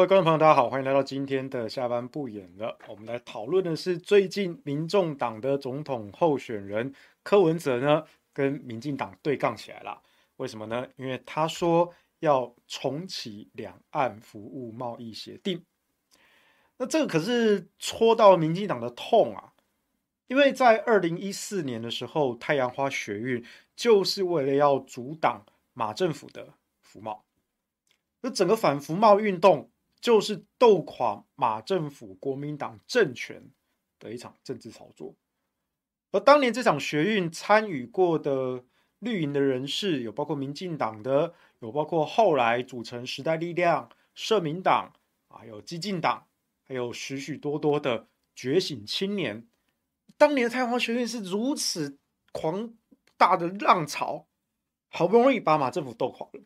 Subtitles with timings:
[0.00, 2.74] 各位观众朋友，大家好，欢迎来到今天的下班不演了。
[2.88, 10.00] 我们来讨论的是最近民众党的总统候选人柯文哲呢，跟民进党对杠起来了。
[10.38, 10.88] 为什么呢？
[10.96, 15.62] 因为他说要重启两岸服务贸易协定。
[16.78, 19.52] 那这个可是戳到民进党的痛啊！
[20.28, 23.44] 因为在二零一四年的时候，太阳花学运
[23.76, 27.22] 就是为了要阻挡马政府的服贸，
[28.22, 29.70] 那整个反服贸运动。
[30.00, 33.50] 就是斗垮马政府、国民党政权
[33.98, 35.14] 的一场政治操作。
[36.10, 38.64] 而当年这场学运参与过的
[38.98, 44.92] 绿营的人士，有包括民进党的，有包括后来组成时代力量、社民党，
[45.28, 46.26] 还有激进党，
[46.64, 49.46] 还有许许多多的觉醒青年。
[50.16, 51.98] 当年的太阳花学运是如此
[52.32, 52.74] 狂
[53.16, 54.26] 大的浪潮，
[54.88, 56.42] 好不容易把马政府斗垮了。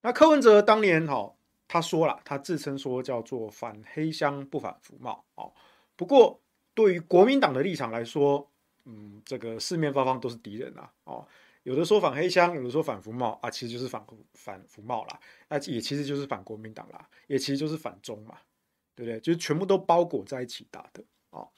[0.00, 1.34] 那柯文哲当年哈。
[1.72, 5.52] 他说了，他自称说叫做反黑箱不反服贸哦。
[5.94, 6.40] 不过
[6.74, 8.50] 对于国民党的立场来说，
[8.86, 11.24] 嗯，这个四面八方都是敌人啊哦。
[11.62, 14.04] 有的说反黑箱，有的说反服贸啊，其实就是反
[14.34, 18.36] 反服贸啦，那也其实就是反国民党啦，也其实就是反中嘛，
[18.96, 19.20] 对不对？
[19.20, 21.48] 就是全部都包裹在一起打的哦。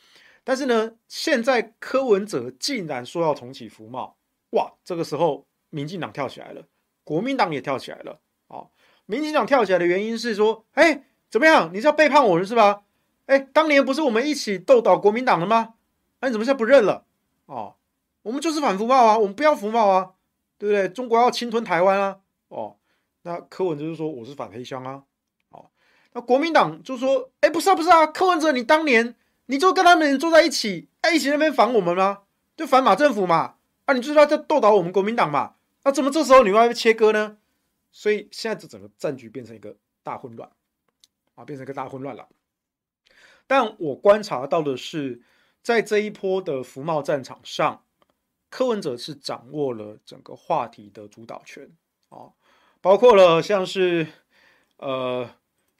[0.44, 4.14] 但是呢，现在柯文哲竟然说要重启服贸，
[4.50, 6.68] 哇，这个时候民进党跳起来了，
[7.02, 8.70] 国民党也跳起来了哦。
[9.06, 11.70] 民进党跳起来的原因是说，哎，怎么样？
[11.72, 12.82] 你是要背叛我们是吧？
[13.26, 15.74] 哎，当年不是我们一起斗倒国民党的吗？
[16.20, 17.04] 哎，你怎么现在不认了？
[17.46, 17.74] 哦，
[18.22, 20.10] 我们就是反福报啊，我们不要福报啊，
[20.58, 20.88] 对不对？
[20.88, 22.18] 中国要侵吞台湾啊，
[22.48, 22.76] 哦，
[23.22, 25.02] 那柯文哲就说我是反黑箱啊，
[25.50, 25.66] 哦，
[26.12, 29.14] 那国民党就说，哎，不是啊，不是啊，柯文哲你当年
[29.46, 32.20] 你就跟他们坐在一起，哎，一起那边反我们吗？
[32.56, 33.54] 就反马政府嘛，
[33.86, 35.54] 啊，你就是要在斗倒我们国民党嘛，
[35.84, 37.38] 那怎么这时候你又要切割呢？
[37.92, 40.50] 所以现在这整个战局变成一个大混乱，
[41.34, 42.28] 啊，变成一个大混乱了。
[43.46, 45.22] 但我观察到的是，
[45.62, 47.84] 在这一波的福茂战场上，
[48.48, 51.70] 柯文哲是掌握了整个话题的主导权
[52.08, 52.32] 啊，
[52.80, 54.06] 包括了像是，
[54.78, 55.28] 呃，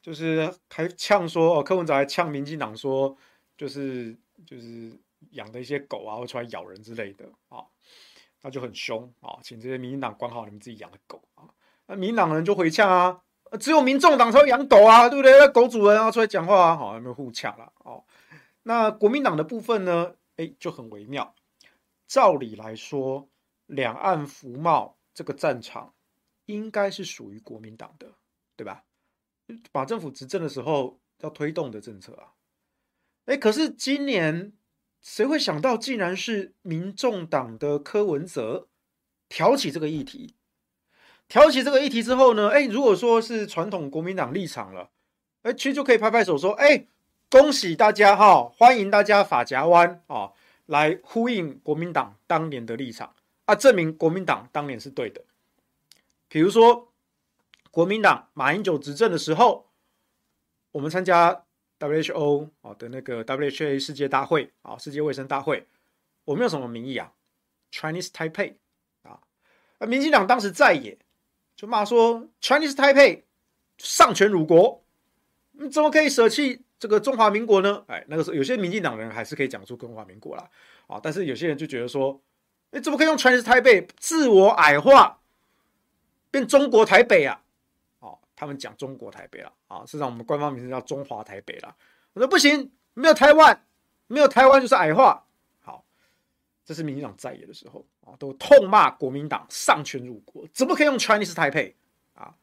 [0.02, 3.16] 就是还呛说，哦，柯文哲还呛民进党说，
[3.56, 4.92] 就是就是
[5.30, 7.64] 养的一些狗啊会出来咬人之类的啊，
[8.42, 11.48] 那就很凶啊，请这些民进党管好你们自己养的狗啊。
[11.96, 13.20] 民党人就回呛啊，
[13.58, 15.38] 只有民众党才会养狗啊，对不对？
[15.38, 17.72] 那狗主人啊出来讲话啊，好，有没有互呛了？
[17.78, 18.04] 哦，
[18.62, 20.14] 那国民党的部分呢？
[20.36, 21.34] 哎，就很微妙。
[22.08, 23.28] 照理来说，
[23.66, 25.94] 两岸服贸这个战场
[26.46, 28.12] 应该是属于国民党的，
[28.56, 28.84] 对吧？
[29.72, 32.32] 马政府执政的时候要推动的政策啊。
[33.26, 34.52] 哎，可是今年
[35.00, 38.68] 谁会想到，竟然是民众党的柯文哲
[39.28, 40.34] 挑起这个议题？
[41.32, 44.90] 挑起这个议题之后呢，哎，如果说是传统国民党立场了，
[45.40, 46.86] 哎，其实就可以拍拍手说，哎，
[47.30, 50.32] 恭喜大家哈，欢迎大家法夹弯啊，
[50.66, 53.14] 来呼应国民党当年的立场
[53.46, 55.24] 啊，证明国民党当年是对的。
[56.28, 56.92] 比如说，
[57.70, 59.70] 国民党马英九执政的时候，
[60.72, 61.46] 我们参加
[61.78, 65.66] WHO 啊的那个 WHA 世界大会啊，世界卫生大会，
[66.26, 67.10] 我们有什么名义啊
[67.72, 68.56] ？Chinese Taipei
[69.04, 69.20] 啊，
[69.78, 70.98] 啊，民进党当时在野。
[71.56, 73.22] 就骂说 Chinese Taipei
[73.78, 74.82] 丧权辱国，
[75.52, 77.84] 你怎么可以舍弃这个中华民国呢？
[77.86, 80.48] 哎，那个时候有些民进党人还是可以讲出中华民国啦，
[80.86, 82.20] 啊，但是有些人就觉得说，
[82.70, 85.20] 你怎么可以用 Chinese Taipei 自我矮化，
[86.30, 87.42] 变中国台北啊？
[88.00, 91.76] 哦，他们讲中国台北了啊，实际上我们官方名字叫中华台北了。
[92.14, 93.64] 我说不行，没有台湾，
[94.06, 95.24] 没有台湾就是矮化。
[96.64, 101.74] 这是民进党在野的时候啊，都痛骂国民党丧权辱国，怎么可以用 Chinese Taipei
[102.14, 102.36] 啊？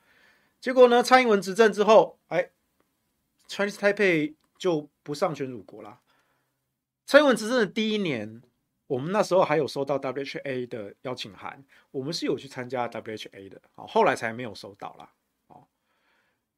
[0.59, 2.49] 结果呢，蔡英文执政之后，哎
[3.47, 6.01] ，Chinese Taipei 就不丧权辱国了。
[7.05, 8.41] 蔡英文执政的第一年，
[8.87, 15.13] 我们那时候还有收到 WHA 的邀请函，我们是有去参加 WHA 的啊，后来才没有收到啦。
[15.47, 15.63] 啊。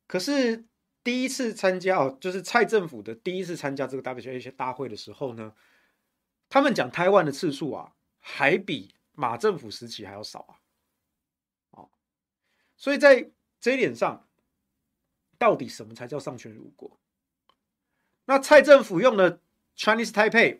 [0.08, 0.66] 可是
[1.04, 5.54] 第一次参加哦，就是蔡政府的第一次参加这个 WHA 大会的时候呢。
[6.52, 10.60] 他们讲台湾的次数啊，还比马政府时期还要少啊，
[11.72, 11.90] 哦，
[12.76, 13.32] 所以在
[13.62, 14.28] 这一点上，
[15.38, 17.00] 到底什么才叫丧权辱国？
[18.26, 19.40] 那蔡政府用的
[19.78, 20.60] Chinese Taipei，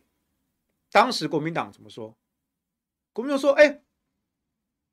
[0.92, 2.16] 当时国民党怎么说？
[3.12, 3.82] 国民党说：“哎，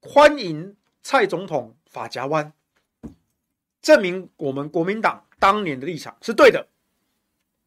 [0.01, 2.53] 欢迎蔡总统法夹弯，
[3.81, 6.69] 证明我们国民党当年的立场是对的。”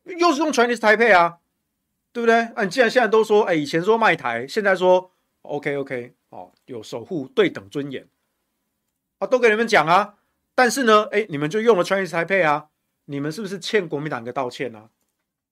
[0.03, 1.40] 又是用 Chinese Taipei 啊。
[2.13, 2.35] 对不对？
[2.35, 5.11] 啊，你既然现在都说，哎，以前说卖台，现在说
[5.43, 8.07] OK OK，哦，有守护对等尊严，
[9.19, 10.17] 啊，都给你们讲啊。
[10.53, 12.69] 但是呢，哎，你们就用了 Chinese Taipei 啊，
[13.05, 14.89] 你们是不是欠国民党一个道歉呢、啊？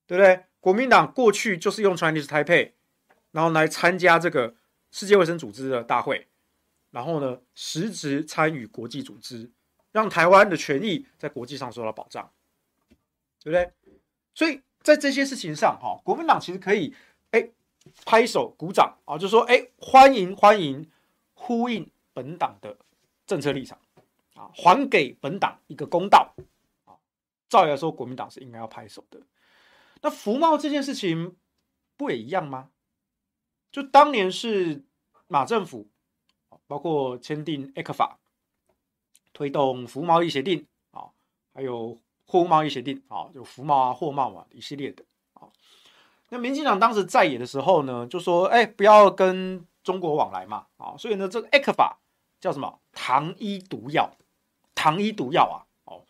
[0.06, 0.46] 对不对？
[0.60, 2.74] 国民党过去就是用 Chinese Taipei，
[3.32, 4.56] 然后来参加这个
[4.92, 6.28] 世界卫生组织的大会，
[6.92, 9.50] 然后呢，实质参与国际组织，
[9.94, 12.30] 让台湾的权益在国际上受到保障，
[13.42, 13.72] 对不对？
[14.36, 16.92] 所以在这些事情上，哈，国民党其实可以，
[17.30, 17.48] 哎，
[18.08, 20.90] 拍手鼓掌啊，就说，哎，欢迎欢迎，
[21.36, 22.76] 呼应本党的
[23.28, 23.78] 政策立场，
[24.34, 26.34] 啊，还给本党一个公道，
[26.86, 26.98] 啊，
[27.48, 29.22] 照理来说，国民党是应该要拍手的。
[30.02, 31.36] 那服贸这件事情
[31.96, 32.72] 不也一样吗？
[33.72, 34.84] 就当年是
[35.28, 35.88] 马政府，
[36.66, 38.16] 包括签订 ECFA，
[39.34, 41.12] 推动服贸易协定啊，
[41.54, 41.96] 还有
[42.30, 45.04] 货物贸易协定啊，就服贸啊、货贸啊一系列的
[45.34, 45.50] 啊。
[46.30, 51.94] 那民进党当时在野的时候呢，就说：“哎，不要跟中国往来嘛啊。”所以呢，这个 ECFA
[52.40, 52.80] 叫什么？
[52.94, 54.12] 糖衣毒药，
[54.76, 55.66] 糖衣毒药啊！
[55.86, 56.04] 哦，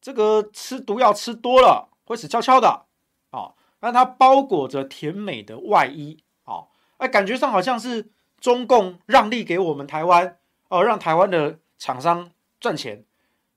[0.00, 2.86] 这个吃毒药吃多了会死翘翘的。
[3.30, 6.64] 啊，但它包裹着甜美的外衣，啊，
[6.98, 8.08] 哎，感觉上好像是
[8.38, 12.30] 中共让利给我们台湾，哦，让台湾的厂商
[12.60, 13.04] 赚钱，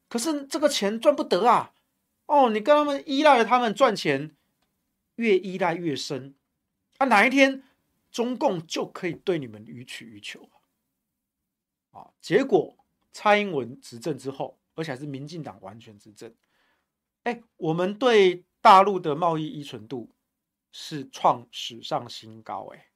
[0.09, 1.71] 可是这个钱赚不得啊，
[2.30, 4.36] 哦，你跟他们依赖着他们赚钱，
[5.16, 6.36] 越依赖越深，
[6.98, 7.64] 啊，哪一天
[8.12, 10.50] 中共就可以对你们予取予求
[11.92, 12.78] 啊，结果
[13.12, 16.34] 蔡英文执政之后，而且还是民进党完全执政，
[17.24, 18.46] 哎，我们对。
[18.62, 20.14] 大陆的贸易依存度
[20.70, 22.90] 是创史上新高，哎，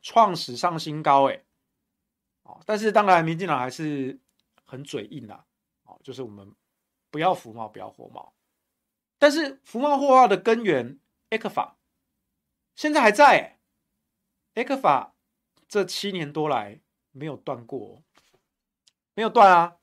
[0.00, 1.44] 创史上新高，哎，
[2.64, 4.18] 但是当然，民进党还是
[4.64, 5.44] 很嘴硬啦，
[6.02, 6.50] 就是我们
[7.10, 8.32] 不要服贸，不要货贸，
[9.18, 10.98] 但是福茂货贸的根源
[11.30, 11.72] ，ECFA
[12.74, 13.58] 现在还在
[14.54, 15.10] ，ECFA
[15.68, 16.80] 这七年多来
[17.10, 18.02] 没有断过，
[19.14, 19.76] 没有断啊，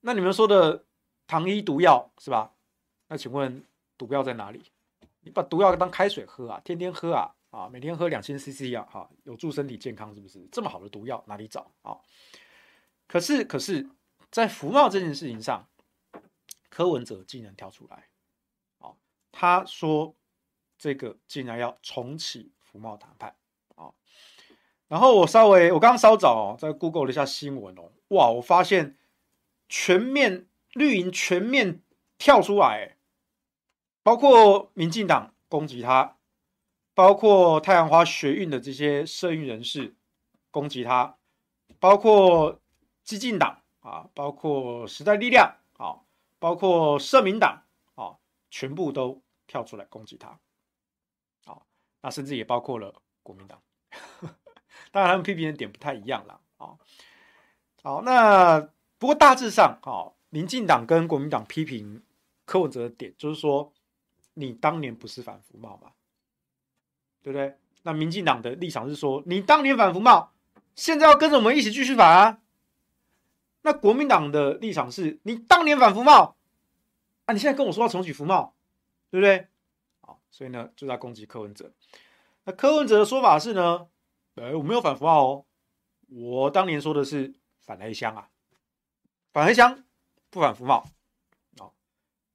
[0.00, 0.84] 那你们说的
[1.26, 2.54] 糖衣毒药是吧？
[3.08, 3.64] 那请问？
[3.98, 4.64] 毒药在哪里？
[5.20, 10.44] 你把毒药当开水喝啊，天天喝啊，啊，每天喝两千 CC 啊，哈，有助身体健康，是不是？
[10.50, 11.96] 这么好的毒药哪里找啊？
[13.06, 13.88] 可是，可是，
[14.30, 15.68] 在福茂这件事情上，
[16.68, 18.08] 柯文哲竟然跳出来，
[19.32, 20.14] 他说
[20.78, 23.34] 这个竟然要重启服贸谈判
[23.74, 23.90] 啊。
[24.86, 28.96] 然后我稍微，我刚刚稍早哦，在 Google 了一下新闻哦，哇，我发现
[29.68, 31.82] 全面绿营全面
[32.18, 32.98] 跳出来。
[34.04, 36.16] 包括民进党攻击他，
[36.92, 39.94] 包括太阳花学运的这些社运人士
[40.50, 41.16] 攻击他，
[41.78, 42.60] 包括
[43.04, 46.00] 激进党啊，包括时代力量啊，
[46.40, 47.62] 包括社民党
[47.94, 48.18] 啊，
[48.50, 49.21] 全部都
[49.52, 50.28] 跳出来攻击他。
[51.44, 51.60] 啊，
[52.00, 53.60] 那甚至也包括了国民党，
[54.90, 56.78] 当然他们批评的点不太一样了啊。
[57.82, 58.58] 好，那
[58.96, 62.02] 不过大致上啊，民进党跟国民党批评
[62.46, 63.72] 柯文哲的点就是说。
[64.34, 65.92] 你当年不是反服贸吗？
[67.22, 67.58] 对不对？
[67.82, 70.32] 那民进党的立场是说，你当年反服贸，
[70.74, 72.40] 现在要跟着我们一起继续反啊。
[73.60, 76.34] 那国民党的立场是，你当年反服贸，
[77.26, 78.54] 啊，你现在跟我说要重启服贸，
[79.12, 79.46] 对不对？
[80.00, 81.70] 好，所以呢，就在攻击柯文哲。
[82.44, 83.86] 那柯文哲的说法是呢，
[84.34, 85.44] 呃，我没有反服贸哦，
[86.08, 88.30] 我当年说的是反黑箱啊，
[89.32, 89.84] 反黑箱
[90.30, 90.84] 不反服贸。
[91.58, 91.72] 好，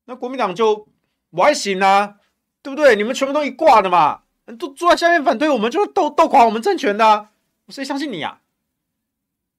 [0.05, 0.87] 那国民党就。
[1.31, 2.21] 我还行啊，
[2.61, 2.95] 对不对？
[2.95, 4.23] 你们全部都一挂的嘛，
[4.57, 7.33] 都坐在下面反对我们，就斗斗垮我们政权的啊，
[7.67, 8.41] 谁相信你啊？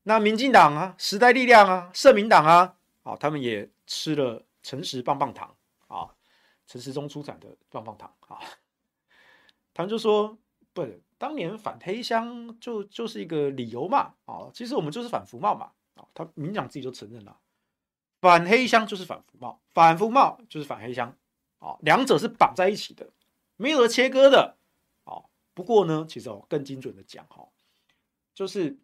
[0.04, 5.54] 那民进党啊，时代力量啊，社民党啊，啊，他们也吃了诚实棒棒糖
[5.88, 6.08] 啊，
[6.68, 8.38] 陈时中出产的棒棒糖啊，
[9.74, 10.38] 他们就说，
[10.72, 10.86] 不，
[11.18, 17.36] 当年反黑箱就就是一个理由嘛，啊，其实我们就是反服贸嘛，啊，他民进党自己就承认了，
[18.20, 21.16] 反黑箱就是反服贸，反服贸就是反黑箱。
[21.60, 23.10] 啊，两者是绑在一起的，
[23.56, 24.56] 没有得切割的。
[25.02, 27.48] 啊，不过呢，其实哦，更精准的讲哈，
[28.32, 28.78] 就是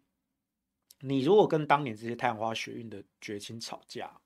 [0.99, 4.19] 你如果跟当年这些太阳花学运的绝亲吵架，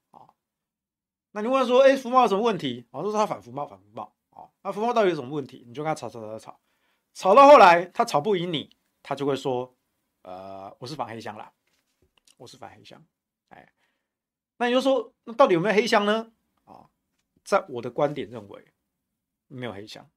[1.32, 2.86] 那你问说，哎，福茂有什么问题？
[2.92, 4.16] 啊，都是他反福茂，反福茂。
[4.32, 5.64] 啊，那福茂到底有什么问题？
[5.68, 6.60] 你就跟他吵吵吵吵
[7.14, 9.76] 吵，到后来他吵不赢你，他就会说，
[10.24, 11.52] 呃，我是反黑箱啦，
[12.38, 13.06] 我是反黑箱。
[13.50, 13.74] 哎，
[14.58, 16.32] 那你就说，那到底有没有黑箱呢？
[16.66, 16.90] 啊
[17.44, 18.74] 在我的观点认为，
[19.48, 20.10] 没有黑箱，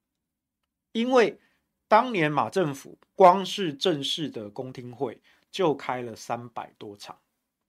[0.93, 1.41] 因为
[1.89, 7.19] 当年马政府光是正式的公听会就开了三百多场，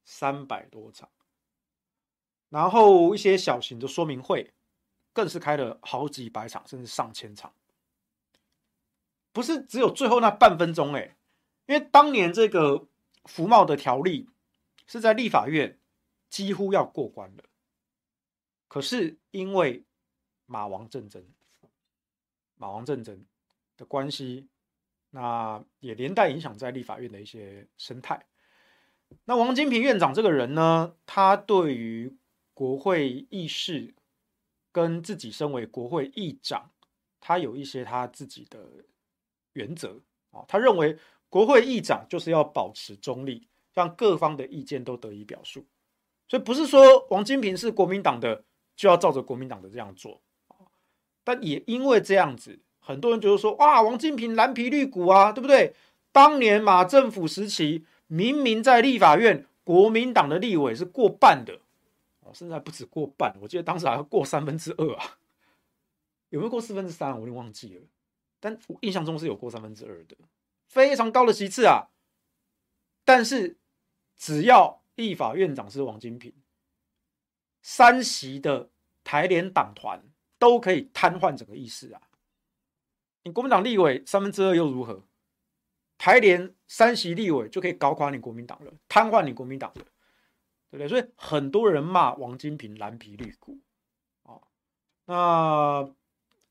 [0.04, 1.10] 三百多场，
[2.54, 4.54] 然后一些小型的说明会
[5.12, 7.52] 更是开了好几百场，甚至上千场，
[9.32, 11.18] 不是只有最后那半分钟哎，
[11.66, 12.86] 因为当年这个
[13.26, 14.30] 服贸的条例
[14.86, 15.80] 是在立法院
[16.30, 17.44] 几乎要过关的。
[18.68, 19.84] 可是因为
[20.46, 21.26] 马王政争，
[22.58, 23.26] 马王政争
[23.76, 24.48] 的关系，
[25.10, 28.28] 那也连带影响在立法院的一些生态。
[29.26, 32.16] 那王金平院长这个人呢，他对于
[32.54, 33.94] 国会议事
[34.72, 36.70] 跟自己身为国会议长，
[37.20, 38.60] 他有一些他自己的
[39.54, 40.00] 原则
[40.32, 40.44] 啊。
[40.48, 40.98] 他认为
[41.30, 45.66] 国会议长就是要保持中立，让各方的意见都得以表述。
[46.28, 48.44] 所以不是说王金平是国民党的
[48.76, 50.22] 就要照着国民党的这样做。
[51.24, 55.74] 但也因为这样子，很多人觉得说哇，王金平蓝皮绿骨啊，对不对？
[56.12, 57.86] 当年马政府时期。
[58.08, 61.62] 明明在立法院，国民党的立委是过半的，
[62.26, 65.18] 哦，甚至还不止过半，我记得当时还要过三分之二啊，
[66.30, 67.12] 有没有过四分之三？
[67.14, 67.82] 我有点忘记了，
[68.40, 70.16] 但我印象中是有过三分之二的，
[70.68, 71.90] 非常高的席次啊。
[73.06, 73.58] 但是
[74.16, 76.34] 只要立法院长是王金平，
[77.62, 78.70] 三席的
[79.04, 80.04] 台联党团
[80.40, 82.02] 都可以瘫痪整个议事啊。
[83.24, 85.04] 你国民党立委三分之二又如何？
[85.98, 89.86] 台联三席立委就可以搞垮你国民党了，瘫痪你国民党了，
[90.74, 90.88] 对不对？
[90.88, 93.60] 所以很多人骂王金平蓝皮绿骨
[94.24, 94.42] 啊，
[95.06, 95.94] 那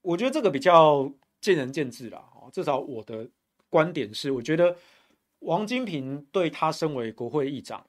[0.00, 2.18] 我觉得这个比较见仁见智啦。
[2.18, 2.48] 啊。
[2.52, 3.28] 至少我的
[3.68, 4.76] 观点是，我觉得
[5.40, 7.84] 王金平对他身为国会议长，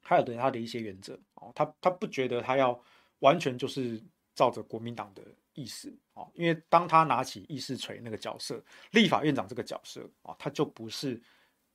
[0.00, 2.80] 还有对他的一些原则哦，他他不觉得他要
[3.18, 4.02] 完全就是
[4.34, 5.22] 照着国民党的。
[5.56, 8.60] 意思哦，因为当他拿起议事锤那个角色，
[8.90, 11.22] 立法院长这个角色啊，他就不是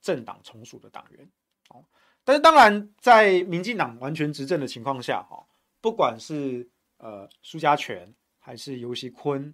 [0.01, 1.31] 政党从属的党员
[1.69, 1.81] 哦。
[2.23, 5.45] 但是当然，在民进党完全执政的情况下，哈，
[5.81, 9.53] 不管是呃苏家全还是游锡坤，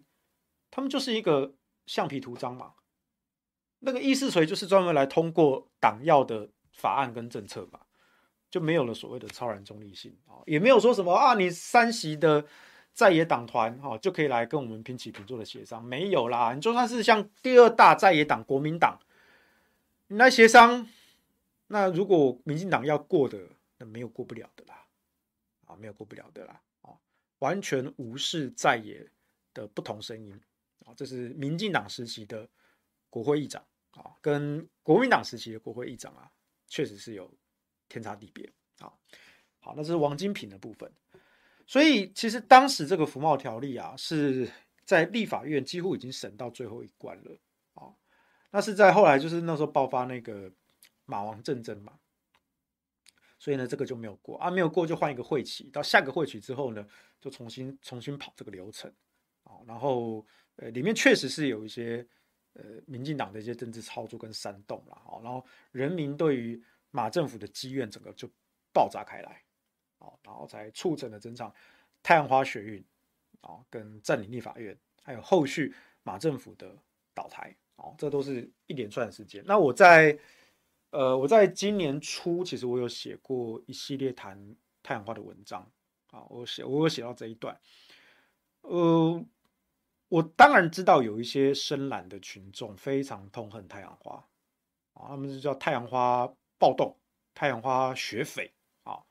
[0.69, 1.53] 他们就是一个
[1.85, 2.73] 橡皮图章嘛。
[3.79, 7.79] 那个议事锤就是专门来通过党要的法案跟政策嘛，
[8.49, 12.45] 就没有了所谓的超然中立性啊，也没有说什么啊，你三席的。
[12.95, 16.53] 在野党团哈就可以来跟我们平起平坐的协商，没有啦。
[16.53, 18.97] 你就算是像第二大在野党国民党，
[20.07, 20.87] 你来协商，
[21.67, 23.39] 那如果民进党要过的，
[23.77, 24.85] 那没有过不了的啦，
[25.65, 26.93] 啊，没有过不了的啦，啊，
[27.39, 29.09] 完全无视在野
[29.53, 30.39] 的不同声音
[30.85, 32.47] 啊，这是民进党时期的
[33.09, 36.31] 国会议长啊，跟国民党时期的国会议长啊，
[36.67, 37.33] 确实是有
[37.89, 38.93] 天差地别啊。
[39.59, 40.91] 好，那这是王金平的部分。
[41.65, 44.47] 所以，其实当时这个服贸条例啊，是
[44.83, 47.35] 在立法院几乎已经审到最后一关了
[47.73, 47.89] 啊。
[48.51, 50.51] 那是在后来，就是那时候爆发那个
[51.05, 51.99] 马王政争嘛，
[53.39, 56.85] 所以呢，这个就没有过啊，没有过就换一个会期，到下个会期之后呢，
[57.19, 58.91] 就重新重新跑这个流程
[59.43, 59.59] 啊。
[59.65, 60.25] 然后，
[60.57, 62.05] 呃，里面确实是有一些
[62.53, 65.21] 呃民进党的一些政治操作跟煽动了啊。
[65.23, 68.29] 然后，人民对于马政府的积怨整个就
[68.73, 69.41] 爆炸开来。
[70.21, 71.51] 然后才促成了整场
[72.03, 72.85] 太阳花学运
[73.41, 76.77] 啊，跟占领立法院，还有后续马政府的
[77.11, 79.43] 倒台，哦，这都是一连串的事件。
[79.47, 80.15] 那我在
[80.95, 85.69] 呃，我在今年初，其实我有写过一系列谈太阳花的文章
[86.09, 87.59] 啊，我写我有写到这一段。
[88.61, 89.21] 呃，
[90.07, 94.25] 我当然知道有一些深蓝的群众非常痛恨太阳花
[94.93, 96.97] 啊，他们是叫太阳花暴动、
[97.33, 98.49] 太阳花学匪
[98.83, 99.03] 啊。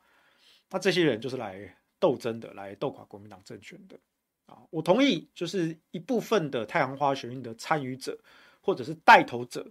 [0.71, 4.01] 那这些人就是来斗争的，来斗垮国民党政权的
[4.47, 4.63] 啊！
[4.71, 8.19] 我同意，就是一部分的太阳花学运的参与者
[8.63, 9.71] 或者是带头者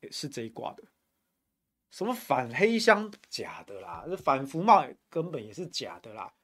[0.00, 0.82] 也是这一挂的。
[1.94, 6.34] 什么反黑箱假的啦，反服贸根本也是假的啦，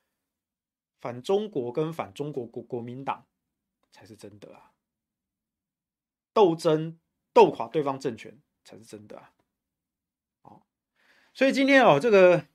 [1.01, 3.27] 反中国跟反中国国国民党
[3.91, 4.71] 才是真的啊！
[6.33, 7.01] 斗争
[7.33, 9.33] 斗垮对方政权才是真的啊！
[10.43, 10.63] 哦，
[11.35, 12.47] 所以今天哦，这个。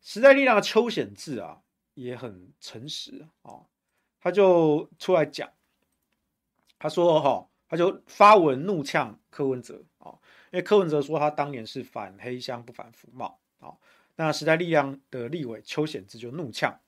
[0.00, 1.62] 时代力量的邱显智啊，
[1.94, 3.64] 也很诚实啊、
[4.18, 5.48] 他就出来讲，
[6.76, 10.18] 他说哈、哦，他就发文怒呛柯文哲啊、哦，
[10.52, 13.80] 因为柯文哲说他当年是反黑箱不反服贸好、
[14.14, 16.80] 那时代力量的立委邱显智就怒呛，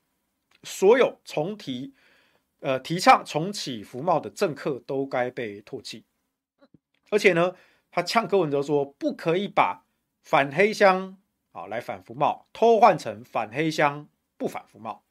[0.63, 1.93] 所有重提
[2.61, 6.05] 呃提倡重启服贸的政客都该被唾弃，
[7.11, 7.57] 而且呢，
[7.91, 9.85] 他呛柯文哲说不可以把
[10.23, 11.19] 反黑箱。
[11.57, 15.05] 好，来反服贸，偷换成反黑箱不反服贸，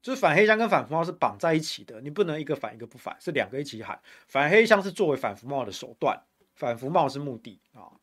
[0.00, 4.00] 就是反黑箱跟反服贸是绑在一起的，你不能一个反一个不反，是两个一起喊。
[4.26, 6.18] 反黑箱是作为反服贸的手段，
[6.54, 8.00] 反服贸是目的啊。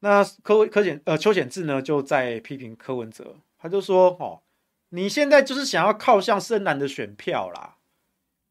[0.00, 4.42] 那柯柯显呃邱显智呢就在批评柯文哲，他就说哦，
[4.88, 7.78] 你现在就是想要靠向深蓝的选票啦，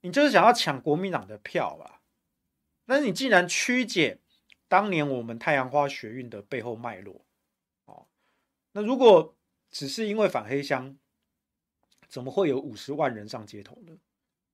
[0.01, 1.99] 你就是想要抢国民党的票啦，
[2.85, 4.19] 那你既然曲解
[4.67, 7.25] 当年我们太阳花学运的背后脉络。
[7.85, 8.07] 哦
[8.71, 9.35] 那如果
[9.69, 10.97] 只是因为反黑箱，
[12.07, 13.97] 怎么会有五十万人上街头呢？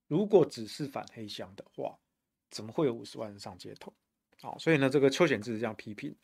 [0.08, 2.00] 如果只是反黑箱的话，
[2.50, 3.94] 怎么会有五十万人上街头？
[4.42, 6.16] 好，所以呢，这个邱显智这样批评。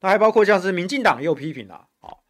[0.00, 1.86] 那还包括像是民进党也有批评啦。
[2.00, 2.24] 好，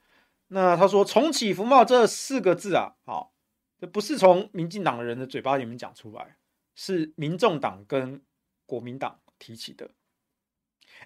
[0.48, 3.32] 那他说“重启服贸”这四个字啊，好，
[3.78, 6.36] 这不是从民进党的人的嘴巴里面讲出来，
[6.74, 8.20] 是民众党跟
[8.66, 9.90] 国民党提起的。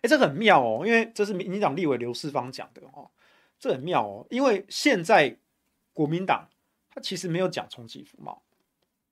[0.03, 3.11] 哎，这很妙哦，因为这是民进党立委刘世芳讲的哦，
[3.61, 5.37] 这很妙哦，因为现在
[5.93, 6.49] 国民党
[6.91, 8.43] 他其实没有讲重启服贸，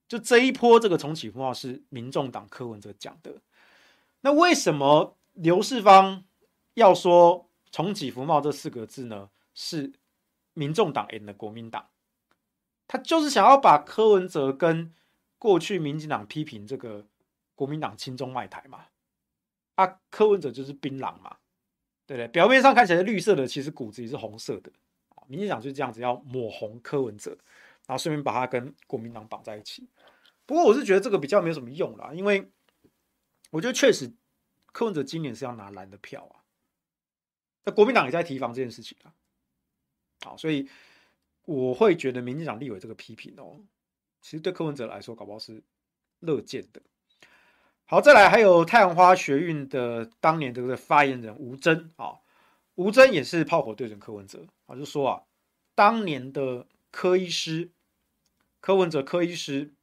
[0.07, 3.37] 就这一波这个重启服贸是民众党柯文哲讲的。
[4.23, 6.23] 那为什么刘世芳
[6.73, 9.29] 要说重启服贸这四个字呢？
[9.53, 9.93] 是
[10.53, 11.89] 民众党 and 国民党，
[12.87, 14.93] 他就是想要把柯文哲跟
[15.37, 17.05] 过去民进党批评这个
[17.53, 18.85] 国民党亲中卖台嘛。
[19.75, 21.37] 啊，柯文哲就是槟榔嘛，
[22.05, 22.27] 对不对？
[22.29, 24.71] 表面上看起来绿色的，其实骨子里是红色的。
[25.27, 27.31] 民进党就是这样子，要抹红柯文哲，
[27.87, 29.87] 然后顺便把他跟国民党绑在一起。
[30.45, 32.51] 不过我是觉得这个比较没有什么用啦，因为
[33.53, 34.11] 我觉得确实
[34.71, 36.41] 柯文哲今年是要拿蓝的票啊。
[37.63, 39.13] 那国民党也在提防这件事情啊。
[40.23, 40.67] 好，所以
[41.45, 43.61] 我会觉得民进党立委这个批评哦，
[44.21, 45.61] 其实对柯文哲来说，搞不好是
[46.19, 46.81] 乐见的。
[47.85, 52.21] 好，再来还有太阳花学运的当年的这个发言人吴峥啊，
[52.73, 55.23] 吴峥也是炮火对准柯文哲啊，就说啊，
[55.75, 57.69] 当年的柯医师，
[58.59, 59.73] 柯文哲柯医师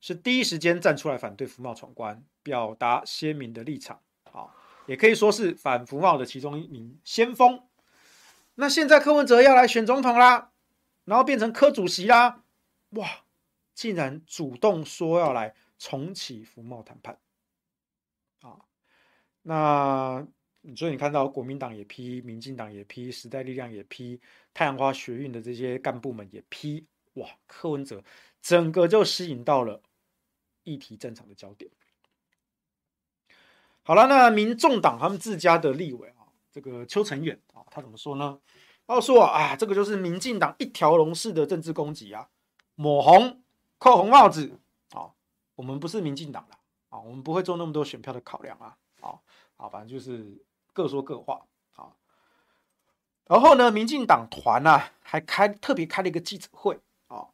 [0.00, 4.00] 是第一时间站出来反对服贸闯关，表达鲜明的立场
[4.32, 4.54] 啊，
[4.86, 7.62] 也可以说是反服贸的其中一名先锋。
[8.54, 10.52] 那现在柯文哲要来选总统啦，
[11.04, 12.44] 然后变成柯主席啦，
[12.90, 13.08] 哇，
[13.74, 15.54] 竟然主动说要来。
[15.82, 17.18] 重启服贸谈判，
[18.42, 18.60] 啊，
[19.40, 20.28] 那
[20.76, 24.20] 所以你看到国民党也批，民进党也批，时代力量也批，
[24.52, 28.04] 太阳花学运的这些干部们也批，哇，柯文哲
[28.42, 29.82] 整个就吸引到了
[30.64, 31.70] 议题战场的焦点。
[33.90, 36.22] 好了，那民众党他们自家的立委啊，
[36.52, 38.38] 这个邱成远啊，他怎么说呢？
[38.86, 42.28] 他说啊，这个就是民进党一条龙式的政治攻击啊，
[42.76, 43.42] 抹红、
[43.78, 44.60] 扣红帽子
[44.92, 45.10] 啊。
[45.56, 46.54] 我们不是民进党的
[46.90, 49.18] 啊，我们不会做那么多选票的考量啊，啊
[49.56, 50.40] 啊，反正就是
[50.72, 51.90] 各说各话啊。
[53.26, 57.26] 然后呢，民进党团呢还开特别开了一个记者会啊，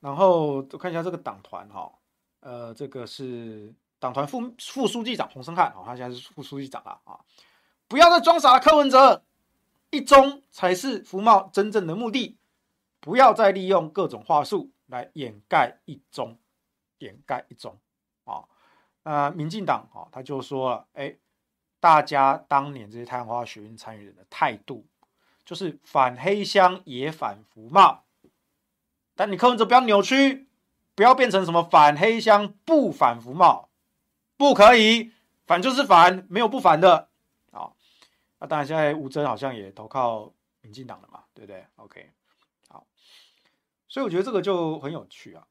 [0.00, 1.90] 然后我看一下这个党团哈，
[2.40, 7.20] 呃，这个是党团副副书记长洪申翰，他现在是副书记长了啊，
[7.86, 9.22] 不要再装傻了，柯文哲，
[9.90, 12.36] 一中才是福茂真正的目的，
[13.00, 16.38] 不要再利用各种话术来掩盖一中。
[17.00, 17.78] 掩盖一中，
[18.24, 18.42] 啊，
[19.04, 21.14] 呃民进党啊，他就说了，哎，
[21.78, 24.84] 大家当年这些太阳花学运参与人的态度，
[25.44, 28.02] 就是反黑箱也反福茂，
[29.14, 30.48] 但你柯文哲不要扭曲，
[30.96, 33.67] 不要变成什么反黑箱不反福茂，
[34.38, 35.12] 不可以，
[35.46, 37.10] 反就是反，没有不反的，
[37.50, 37.74] 啊，
[38.38, 42.12] 那当然现在吴峥好像也投靠民进党了嘛，对不对？OK，
[42.68, 42.86] 好，
[43.88, 45.46] 所以我觉得这个就很有趣啊。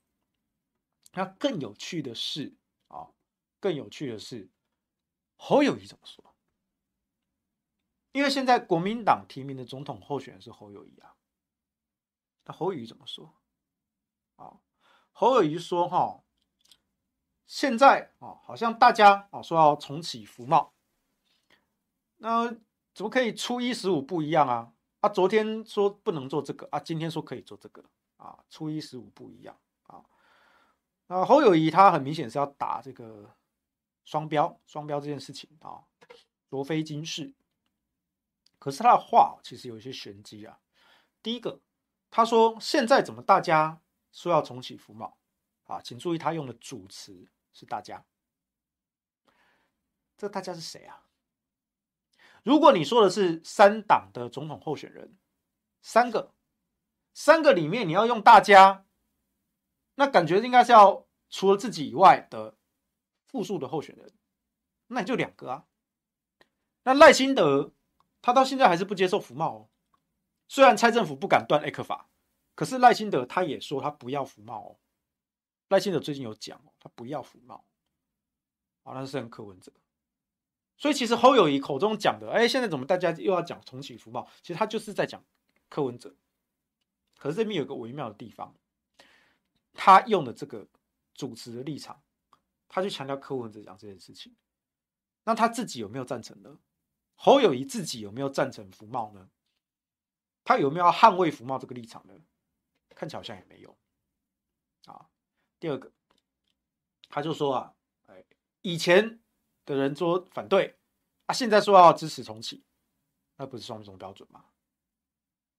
[1.13, 2.55] 那更有趣的是
[2.87, 3.09] 啊，
[3.59, 4.49] 更有趣的是
[5.35, 6.33] 侯友宜怎么说？
[8.13, 11.13] 因为现在国民党提名的总统候选人是侯友宜啊。
[12.45, 13.35] 那侯友宜怎么说？
[14.37, 14.61] 啊，
[15.11, 16.23] 侯友宜说哈，
[17.47, 20.73] 现在啊，好像大家啊说要重启服贸，
[22.17, 22.47] 那
[22.93, 24.73] 怎么可以初一十五不一样啊？
[24.99, 27.83] 啊，昨天说不能做这个啊，今天说可以做这个
[28.17, 29.57] 啊，初一十五不一样。
[29.83, 30.03] 啊，
[31.07, 33.33] 那侯友谊他很明显是要打这个
[34.03, 35.85] 双标，双标这件事情啊，
[36.49, 37.33] 罗非京事。
[38.59, 40.59] 可是他的话其实有一些玄机啊。
[41.23, 41.61] 第一个，
[42.09, 43.79] 他说现在怎么大家
[44.11, 45.17] 说要重启服贸
[45.63, 45.79] 啊？
[45.81, 47.25] 请注意他用的主词
[47.57, 48.05] 是大家。
[50.15, 51.05] 这大家是谁啊？
[52.43, 55.17] 如果你说的是三党的总统候选人，
[55.81, 56.35] 三个，
[57.15, 58.85] 三个里面你要用大家。
[59.95, 62.55] 那感觉应该是要除了自己以外的
[63.25, 64.13] 复数的候选人，
[64.85, 65.65] 那你就两个啊。
[66.83, 67.73] 那赖清德
[68.21, 69.69] 他到现在还是不接受服贸哦，
[70.47, 72.05] 虽然蔡政府不敢断 ECFA，
[72.53, 74.79] 可是赖清德他也说他不要服贸哦。
[75.69, 77.65] 赖清德最近有讲哦，他不要服贸。
[78.83, 79.71] 好，那是很柯文哲。
[80.77, 84.27] 所以其实侯友谊口中讲的，哎，现在怎么大家又要讲重启服贸？
[84.41, 85.23] 其实他就是在讲
[85.69, 86.15] 柯文哲。
[87.17, 88.55] 可是这边有个微妙的地方。
[89.79, 90.67] 他用的这个
[91.13, 92.01] 主持的立场，
[92.67, 94.35] 他就强调柯文哲讲这件事情，
[95.23, 96.57] 那他自己有没有赞成呢？
[97.13, 99.29] 侯友谊自己有没有赞成服贸呢？
[100.43, 102.13] 他有没有要捍卫服贸这个立场呢？
[102.95, 103.77] 看起来好像也没有。
[105.59, 105.91] 第二个，
[107.09, 107.73] 他就说啊，
[108.05, 108.23] 哎，
[108.61, 109.19] 以前
[109.65, 110.77] 的人说反对
[111.25, 112.63] 啊，现在说要支持重启，
[113.37, 114.45] 那不是双重标准吗？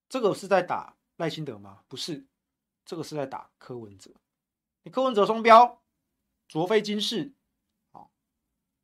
[0.08, 1.82] 这个是在打赖清德吗？
[1.88, 2.26] 不是，
[2.84, 4.12] 这个是在打柯文哲。
[4.84, 5.82] 你柯文哲双标，
[6.46, 7.34] 卓非金氏，
[7.90, 8.10] 好，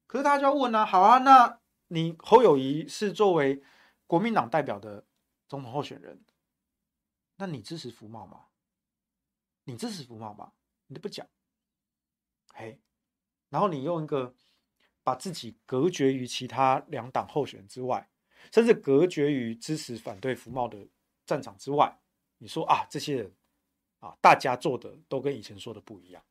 [0.07, 3.63] 可是大家就要问啊，好啊，那你侯友谊是作为
[4.07, 5.07] 国民党代表的
[5.49, 6.23] 总统候选人，
[7.37, 8.47] 那你支持服贸吗？
[9.65, 10.53] 你支持服贸吗？
[10.95, 11.29] 你都不讲，
[12.55, 12.79] 嘿，
[13.49, 14.33] 然后你用一个
[15.03, 18.09] 把自己隔绝于其他两党候选人之外，
[18.53, 20.87] 甚至隔绝于支持反对服贸的
[21.27, 21.99] 战场之外，
[22.39, 23.35] 你说啊，这些人
[23.99, 26.25] 啊，大家做的都跟以前说的不一样，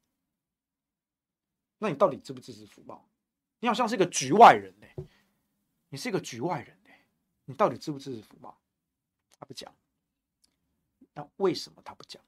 [1.80, 3.10] 那你到底支不支持服贸？
[3.60, 4.88] 你好像是一个局外人呢，
[5.89, 6.89] 你是一个局外人呢，
[7.43, 8.58] 你到底支不支持服贸？
[9.38, 9.76] 他不讲，
[11.13, 12.23] 那为什么他不讲？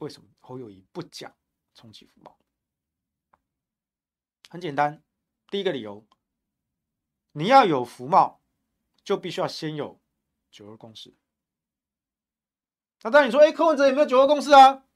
[0.00, 1.34] 为什么侯友宜不讲
[1.74, 2.38] 重启服贸？
[4.48, 5.02] 很简单，
[5.50, 6.06] 第一个理由，
[7.32, 8.40] 你要有福茂，
[9.04, 10.00] 就必须要先有
[10.50, 11.14] 九二共识。
[13.02, 14.86] 那当然你说，哎，柯文哲有没有九二共识啊？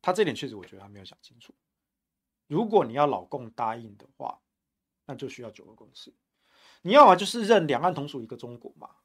[0.00, 1.52] 他这点确实，我觉得他没有想清楚。
[2.46, 4.40] 如果你要老共答应的话，
[5.06, 6.14] 那就需要九二共识。
[6.82, 8.96] 你要么就是认两岸同属一个中国嘛，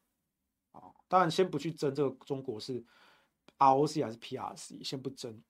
[0.70, 2.86] 啊，当然先不去争这个中国是。
[3.62, 5.42] ROC 还是 PRC，先不争。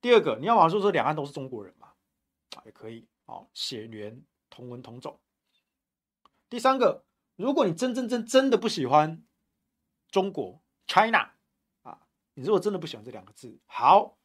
[0.00, 1.92] 第二个，你要往说说两岸都是中国人嘛，
[2.56, 5.18] 啊，也可以，哦，血缘同文同种。
[6.48, 7.04] 第三个，
[7.36, 9.24] 如果你真真真真的不喜欢
[10.08, 11.32] 中国 China
[11.82, 14.18] 啊，你如果真的不喜欢这两个字，好，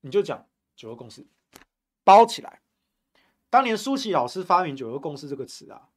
[0.00, 1.26] 你就讲九二共识，
[2.04, 2.62] 包起来。
[3.50, 5.90] 当年苏起老师发明九二共识这个词啊，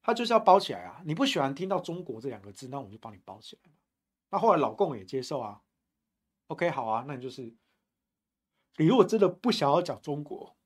[0.00, 1.02] 他就是要包起来啊。
[1.04, 3.70] 你不喜欢听到中国这两个字，那我们就帮你包起来。
[4.30, 5.62] 那后来老共也接受啊
[6.48, 7.54] ，OK 好啊，那你就是，
[8.76, 10.56] 你如果真的不想要讲中国，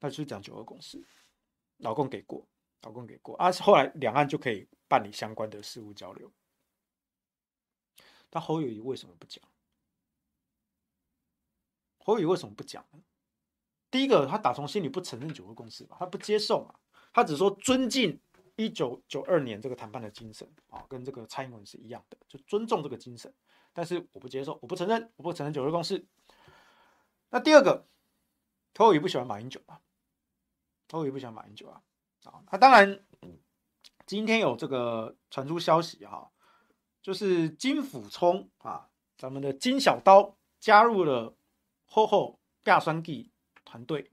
[0.00, 1.06] 那就是讲九二共识，
[1.76, 2.48] 老共给过，
[2.82, 6.32] 老共给过啊，后来两岸就可以办理相关的事务交流。
[8.28, 9.42] 但侯友谊为什么不讲？
[11.98, 12.84] 侯友谊为什么不讲？
[13.88, 16.74] 第一个，他打从心里不承认九二共识吧，他不接受嘛，
[17.12, 18.20] 他只说尊敬。
[18.56, 23.32] 一九九二年这个谈判的精神啊，跟这个蔡英文是一样的，就尊重这个精神。
[23.72, 26.06] 但是我不接受，我不承认，我不承认九二共识。
[27.28, 27.86] 那第二个，
[28.74, 29.80] 侯友宜不喜欢马英九啊，
[30.90, 31.82] 侯友宜不喜欢马英九啊。
[32.24, 33.04] 啊，那当然，
[34.06, 36.30] 今天有这个传出消息哈，
[37.02, 38.88] 就是金溥聪啊，
[39.18, 41.36] 咱们的金小刀加入了
[41.84, 43.30] 厚厚亚酸 G
[43.64, 44.10] 团队，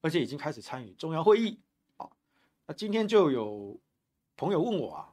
[0.00, 1.60] 而且已经开始参与重要会议。
[2.70, 3.80] 那今天就有
[4.36, 5.12] 朋友问我啊，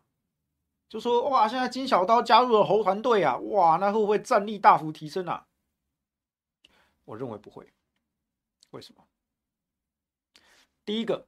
[0.88, 5.48] 就说哇，现在金小刀加入了侯团队啊，哇，那会不会战力大幅提升啊？
[7.06, 7.74] 我认为不会，
[8.70, 9.08] 为什么？
[10.86, 11.28] 第一个，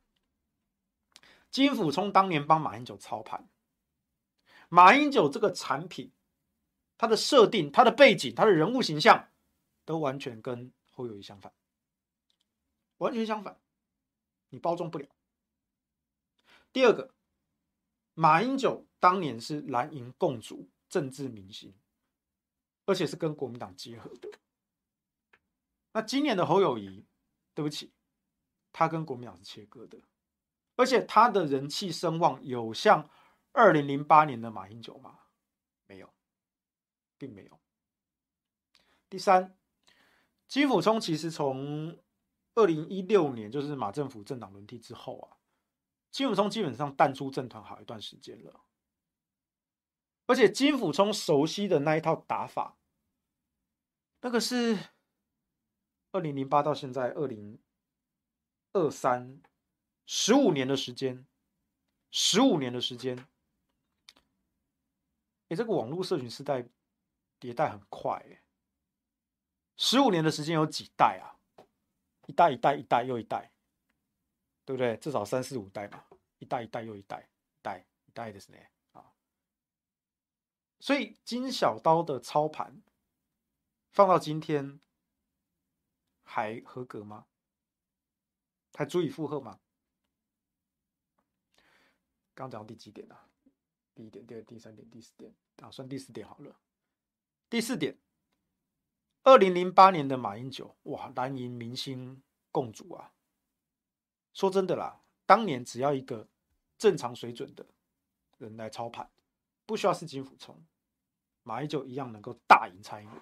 [1.49, 3.49] 金溥聪当年帮马英九操盘，
[4.69, 6.11] 马英九这个产品，
[6.95, 9.29] 它的设定、它的背景、它的人物形象，
[9.83, 11.51] 都完全跟侯友谊相反，
[12.99, 13.59] 完全相反，
[14.49, 15.07] 你包装不了。
[16.71, 17.13] 第二个，
[18.13, 21.73] 马英九当年是蓝营共主政治明星，
[22.85, 24.29] 而且是跟国民党结合的。
[25.93, 27.07] 那今年的侯友谊，
[27.55, 27.91] 对不起，
[28.71, 29.99] 他跟国民党是切割的，
[30.75, 33.09] 而且他的人气声望有像
[33.51, 35.21] 二零零八年的马英九吗？
[35.87, 36.13] 没有，
[37.17, 37.59] 并没有。
[39.09, 39.57] 第三，
[40.47, 41.97] 金溥聪其实从
[42.53, 45.38] 二零一六年，就是马政府政党轮替之后啊。
[46.11, 48.65] 金溥聪基本上淡出政坛好一段时间了，
[50.25, 52.77] 而且金溥聪熟悉的那一套打法，
[54.21, 54.77] 那个是
[56.11, 57.59] 二零零八到现在二零
[58.73, 59.41] 二三
[60.05, 61.27] 十五年的时间，
[62.11, 63.27] 十五年的时间，
[65.49, 66.67] 哎，这个网络社群时代
[67.39, 68.41] 迭代很快哎，
[69.77, 71.37] 十五年的时间有几代啊？
[72.25, 73.51] 一代一代一代又一代。
[74.69, 74.95] 对不对？
[74.97, 76.05] 至少三四五代嘛，
[76.37, 78.57] 一代一代又一代，一代一代的是呢
[78.91, 79.11] 啊。
[80.79, 82.79] 所以金小刀的操盘
[83.89, 84.79] 放到今天
[86.21, 87.25] 还合格吗？
[88.75, 89.59] 还足以负荷吗？
[92.35, 93.27] 刚讲到第几点啊？
[93.95, 96.55] 第一点、第二、第三点、第四点，打算第四点好了。
[97.49, 97.97] 第四点，
[99.23, 103.15] 二零零八年的马英九，哇，蓝营明星共主啊！
[104.33, 106.27] 说真的啦，当年只要一个
[106.77, 107.65] 正常水准的
[108.37, 109.09] 人来操盘，
[109.65, 110.63] 不需要是金溥聪，
[111.43, 113.21] 马英九一样能够大赢蔡英文。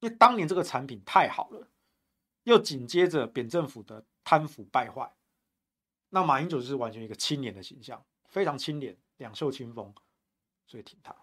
[0.00, 1.68] 因为当年这个产品太好了，
[2.42, 5.14] 又紧接着扁政府的贪腐败坏，
[6.08, 9.94] 那马英九就是完全一个清廉的形象，非常清廉，两袖清风，
[10.66, 11.14] 所以挺他。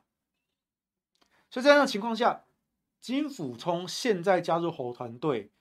[1.50, 2.46] 所以在这样的情况下，
[3.02, 5.52] 金溥聪现在加入侯团队，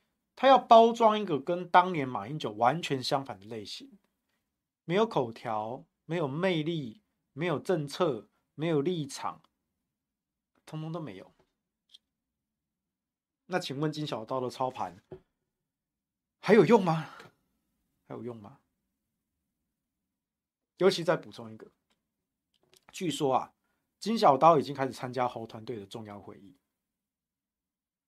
[0.41, 3.99] 他要包装一个跟当年马英九完全相反的类型，
[4.85, 9.43] 没有口条，没有魅力，没有政策，没有立场，
[10.65, 11.35] 通通都没有。
[13.47, 15.03] 那请问金小刀的操盘
[16.39, 17.17] 还有用吗？
[18.07, 18.61] 还有用吗？
[20.77, 21.73] 尤其再补充一个，
[22.93, 23.55] 据说啊。
[23.99, 26.57] 金小刀已经开始参加侯团队的重要会议，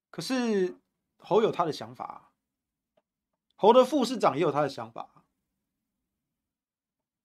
[0.08, 0.78] 可是
[1.20, 2.32] 侯有他的想法，
[3.54, 5.24] 侯的副市长也有他的想法，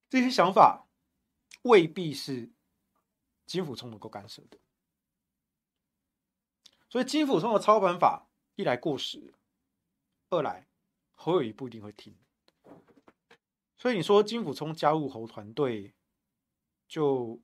[0.09, 0.87] 这些想法
[1.63, 2.51] 未必是
[3.45, 4.59] 金溥聪能够干涉的，
[6.89, 9.33] 所以金溥聪的操盘法一来过时，
[10.29, 10.67] 二来
[11.13, 12.15] 侯友宜不一定会听，
[13.77, 15.95] 所以你说金溥聪加入侯团队
[16.87, 17.41] 就？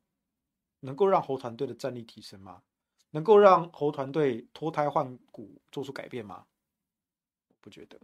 [0.84, 2.64] 能够让侯团队的战力提升吗？
[3.12, 6.46] 能够让侯团队脱胎换骨做出改变吗？
[7.48, 8.00] 我不觉得，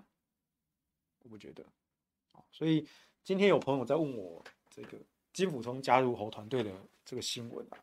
[1.20, 1.66] 我不觉得。
[2.52, 2.88] 所以
[3.24, 5.00] 今天有朋友在问我这个
[5.34, 6.72] 金溥聪加入侯团队的
[7.04, 7.78] 这个新闻啊，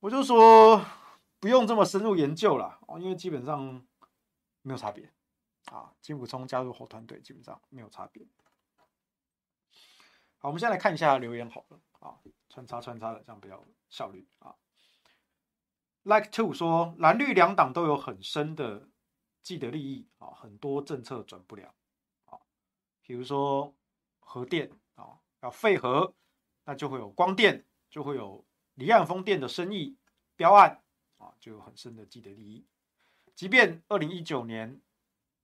[0.00, 0.84] 我就说
[1.38, 3.86] 不用这么深入研究了啊，因为基本上
[4.62, 5.12] 没有差别
[5.66, 5.94] 啊。
[6.00, 8.26] 金溥聪加入侯团队基本上没有差别。
[10.38, 12.18] 好，我们先来看一下留言好了啊。
[12.48, 14.54] 穿插穿插的，这样比较效率啊。
[16.04, 18.88] Like Two 说，蓝绿两党都有很深的
[19.42, 21.74] 既得利益啊，很多政策转不了
[22.26, 22.38] 啊。
[23.02, 23.74] 比如说
[24.20, 26.14] 核电啊，要废核，
[26.64, 29.96] 那就会有光电，就会有离岸风电的生意
[30.36, 30.82] 标案
[31.16, 32.66] 啊，就有很深的既得利益。
[33.34, 34.80] 即便二零一九年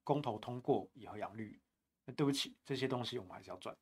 [0.04, 1.58] 公投通过以核养绿，
[2.04, 3.74] 那对不起，这些东西我们还是要赚。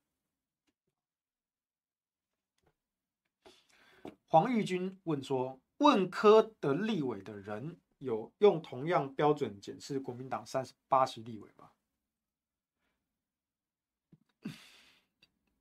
[4.28, 11.70] 黄玉军问说：“问科的立委的人有用同样标准检视国民党三十八席立委吗？”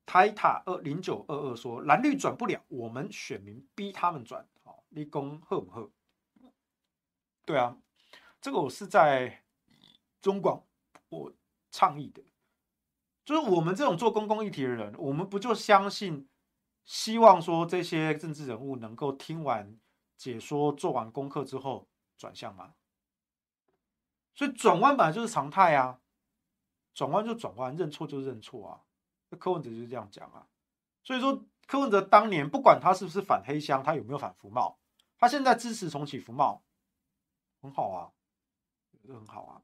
[0.05, 5.91] 台塔二零九二二说：“蓝绿转不了，我们选民逼他们转。”好，立功贺不贺？
[7.43, 7.77] 对啊，
[8.39, 9.43] 这个我是在
[10.21, 10.65] 中广
[11.09, 11.33] 我
[11.71, 12.23] 倡议的，
[13.25, 16.27] 就是我们这种做公共议题的人，我们不就相信？
[16.85, 19.77] 希望说这些政治人物能够听完
[20.17, 22.75] 解说、做完功课之后转向吗？
[24.35, 26.01] 所以转弯本来就是常态啊，
[26.93, 28.83] 转弯就转弯，认错就认错啊。
[29.29, 30.47] 那柯文哲就是这样讲啊。
[31.03, 34.79] 所以说柯文哲当年不管他是不是反黑箱，他有没有反服贸，
[35.17, 36.63] 他现在支持重启服贸，
[37.61, 38.11] 很好啊，
[39.07, 39.61] 很好啊。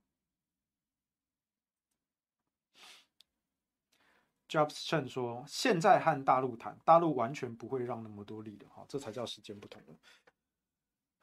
[4.50, 9.96] Jobs Chen 说：“现在和大陆谈，大陆完全不会让那么多利的，哈，这才叫时间不同了。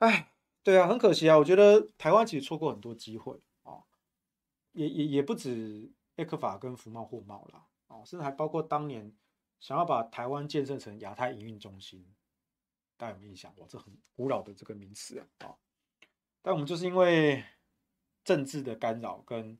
[0.00, 0.32] 哎，
[0.62, 3.84] 对啊，很可惜啊，我觉得台湾其实错过很多机会啊，
[4.72, 9.16] 也也也不止 ECFA 跟福茂货贸啦，啊，甚至还包括当年
[9.60, 12.04] 想要把台湾建设成亚太营运中心，
[12.96, 13.54] 大家有没有印象？
[13.58, 15.56] 哇，这很古老的这个名词啊，
[16.42, 17.44] 但我们就是因为
[18.24, 19.56] 政治的干扰跟。”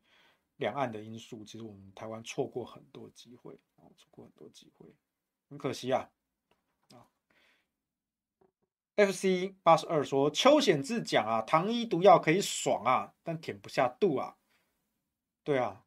[0.60, 4.94] 两岸的因素，其实我们台湾错过很多机会啊，错过很多机会，
[5.48, 5.90] 很可惜。
[5.90, 6.10] 啊
[9.06, 14.36] ，FC 八十二说邱显志讲啊，糖衣毒药可以爽啊，但舔不下肚啊。
[15.42, 15.84] 对啊，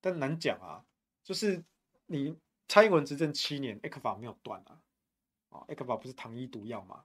[0.00, 0.84] 但难讲啊，
[1.24, 1.64] 就是
[2.06, 2.36] 你
[2.68, 4.80] 蔡英文执政七年，ECFA 没有断啊，
[5.48, 7.04] 啊，ECFA 不是糖衣毒药吗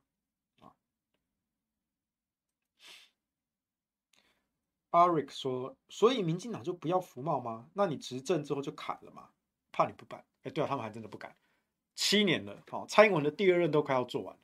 [0.59, 0.73] 啊
[4.91, 7.69] ？Eric 说：“所以民进党就不要服贸吗？
[7.73, 9.29] 那你执政之后就砍了吗？
[9.71, 10.23] 怕你不办？
[10.43, 11.35] 哎，对啊，他们还真的不敢。
[11.95, 14.37] 七年了，好，蔡英文的第二任都快要做完，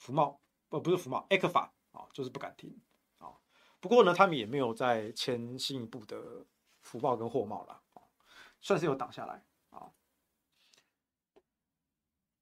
[0.00, 2.76] 服贸不不是服贸，ECFA 啊，就是不敢停
[3.18, 3.30] 啊。
[3.78, 6.44] 不过呢，他们也没有再签进一步的
[6.82, 7.80] 服贸跟货贸了，
[8.60, 9.92] 算是有挡下来啊。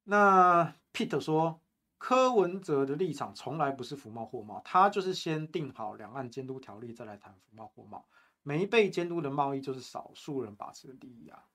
[0.05, 1.61] 那 Peter 说。”
[2.01, 8.07] 柯文哲的立场从来不是服贸货贸，他就是先定好两岸监督条例，再来谈服贸货贸。
[8.45, 11.49] 没被监督的贸易就是少数人把持的利益啊，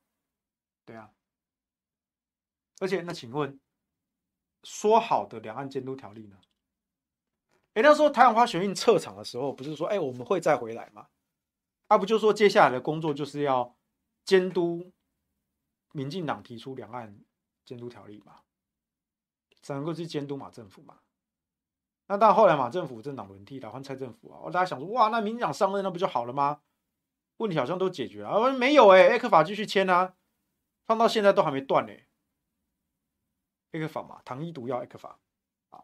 [0.84, 1.14] 对啊。
[2.82, 3.58] 而且那请问，
[4.64, 6.38] 说好的两岸监督条例呢？
[7.74, 11.08] 哎，那时候台湾花学运撤场的时候，不是说哎我们会再回来吗？
[11.88, 13.76] 啊，不就说接下来的工作就是要
[14.26, 14.92] 监督
[15.92, 17.20] 民进党提出两岸
[17.66, 18.42] 监督条例吗？
[19.62, 21.00] 才能够去监督马政府嘛？
[22.08, 26.62] 那到后来马政府政党轮替了，换蔡政府啊，大家想说，哇，那民进党上任那不就好了吗？
[27.38, 28.52] 问题好像都解决了啊？
[28.52, 30.14] 没有哎、欸，ECFA 继续签啊，
[30.86, 31.94] 放到现在都还没断呢、
[33.74, 35.16] ECFA 嘛，糖衣毒药 ECFA
[35.72, 35.84] 啊。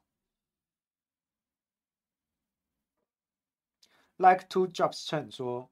[4.15, 5.69] Like to Jobs Chen 说，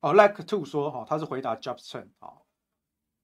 [0.00, 2.40] 哦，Like to 说哈，他是回答 Jobs Chen 啊。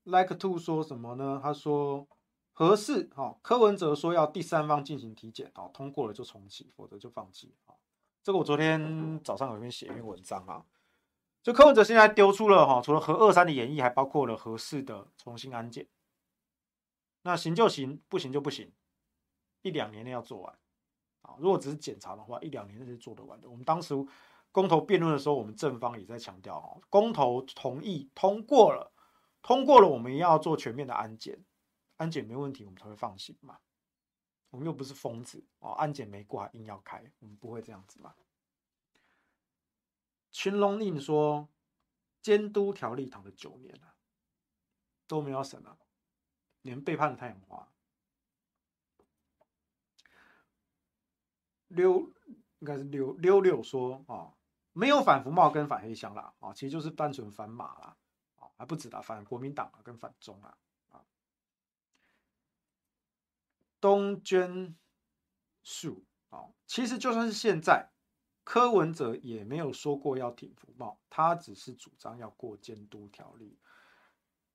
[0.03, 1.41] Like to 说什么呢？
[1.43, 2.07] 他说。
[2.55, 7.57] 合适，哈，柯文哲说要第三方进行体检，好，通过了就重启，否则就放弃。
[7.65, 7.75] 啊，
[8.23, 10.63] 这个我昨天早上有一篇写一篇文章啊，
[11.43, 15.89] 就柯文哲现在丢出了哈，除了核二三的演绎，还包括了合适的重新安检。
[17.23, 18.73] 那行就行，不行就不行，
[19.63, 20.59] 一两年内要做完。
[21.23, 23.49] 啊，如果只是检查的话，一两年内是做得完的。
[23.49, 23.95] 我们当时
[24.51, 28.93] 公投辩论的时候，我们正方也在强调，哈，公投同意通过了，
[29.41, 31.45] 通过了，我们要做全面的安检。
[31.97, 33.59] 安检没问题，我们才会放行嘛。
[34.51, 38.15] 我们又不是疯子哦，安检没过还硬要开，我们不会这样子嘛。
[40.33, 41.49] 群龙令说，
[42.21, 43.95] 监督条例躺了九年了，
[45.07, 45.79] 都没有审了，
[46.63, 47.69] 连背叛了太阳花。
[51.69, 52.11] 溜
[52.59, 54.35] 应该是溜溜溜说啊，
[54.73, 57.97] 没有反服贸跟反黑箱啦啊，其实就是单纯反马啦
[58.37, 60.57] 啊，还不止啦，反国民党啊跟反中啊。
[63.81, 64.77] 东娟
[65.65, 67.91] 树啊，其实就算是现在，
[68.45, 73.59] 柯文哲也没有说过要挺服贸，他只是主张要过监督条例。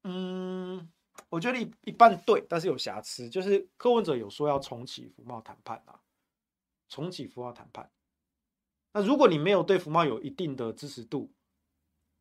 [0.03, 0.89] 嗯，
[1.29, 5.99] 我觉得一一半对，但是有瑕疵，就是柯文哲有说要重启服贸谈判啊，
[6.87, 7.91] 重启福茂谈判。
[8.93, 11.31] 那如果你没有对服贸有一定的支持度，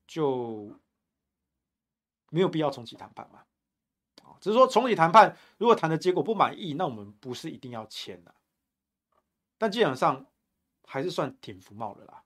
[0.06, 0.78] 就
[2.30, 3.44] 没有必要重启谈判嘛。
[4.40, 8.34] 只是说重启谈判，如果谈的结果不满意，那我们不是一定要签的。
[9.56, 10.26] 但基本上
[10.84, 12.22] 还是算挺福茂的啦。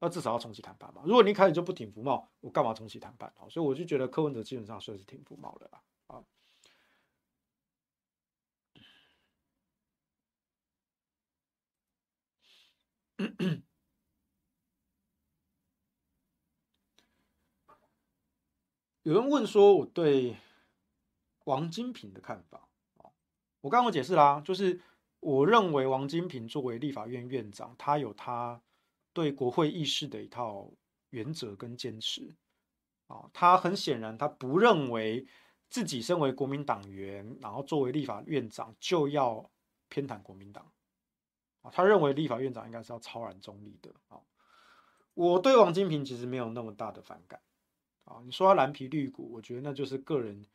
[0.00, 1.02] 那至少要重启谈判嘛。
[1.04, 3.32] 如果你一开始就不挺服贸，我干嘛重启谈判？
[3.50, 5.82] 所以我就觉得柯文哲基本上算是挺服贸的啦。
[6.06, 6.24] 啊，
[19.02, 20.36] 有人问说我对。
[21.44, 22.68] 王金平的看法，
[23.62, 24.82] 我刚刚解释啦，就是
[25.20, 28.60] 我认为王金平作为立法院院长，他有他
[29.18, 30.70] 对国会议事的一套
[31.10, 32.36] 原则跟坚持，
[33.08, 35.26] 啊，他很显然他不认为
[35.68, 39.50] 自己身为国民党员，然后作为立法院长就要
[39.88, 40.70] 偏袒国民党，
[41.62, 44.20] 啊，他认为立法院长应该是要超然中立的，啊，
[45.14, 47.40] 我对王金平其实没有那么大的反感，
[48.04, 50.46] 啊，你说他蓝皮绿骨，我觉得那就是个人。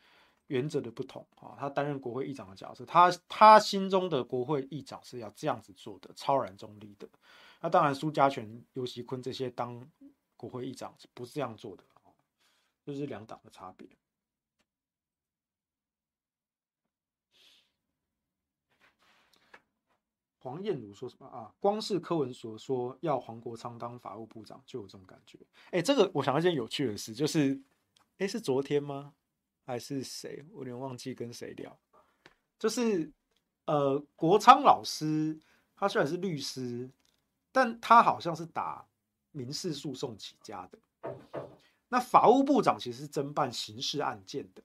[0.47, 7.08] 原则的不同啊，他担任国会议长的角色，他他心中的国会议长是要这样子做的，超然中立的。
[7.63, 9.89] 那当然，苏嘉全、游锡堃这些当
[10.36, 11.84] 国会议长是不是这样做的？
[12.86, 13.88] 就是两党的差别。
[20.39, 21.56] 黄燕如说什么啊？
[21.62, 25.39] 光是柯文所说要黄国昌当法务部长，就有这种感觉。
[25.72, 27.57] 哎，这个我想到一件有趣的事，就是，
[28.18, 29.14] 哎，是昨天吗？
[29.64, 30.43] 还是谁？
[30.51, 31.80] 我有点忘记跟谁聊。
[32.59, 33.09] 就是，
[33.68, 35.39] 呃，国昌老师，
[35.78, 36.91] 他虽然是律师，
[37.54, 38.86] 但他好像是打
[39.32, 40.78] 民事诉讼起家的。
[41.88, 44.62] 那法务部长其实是侦办刑事案件的，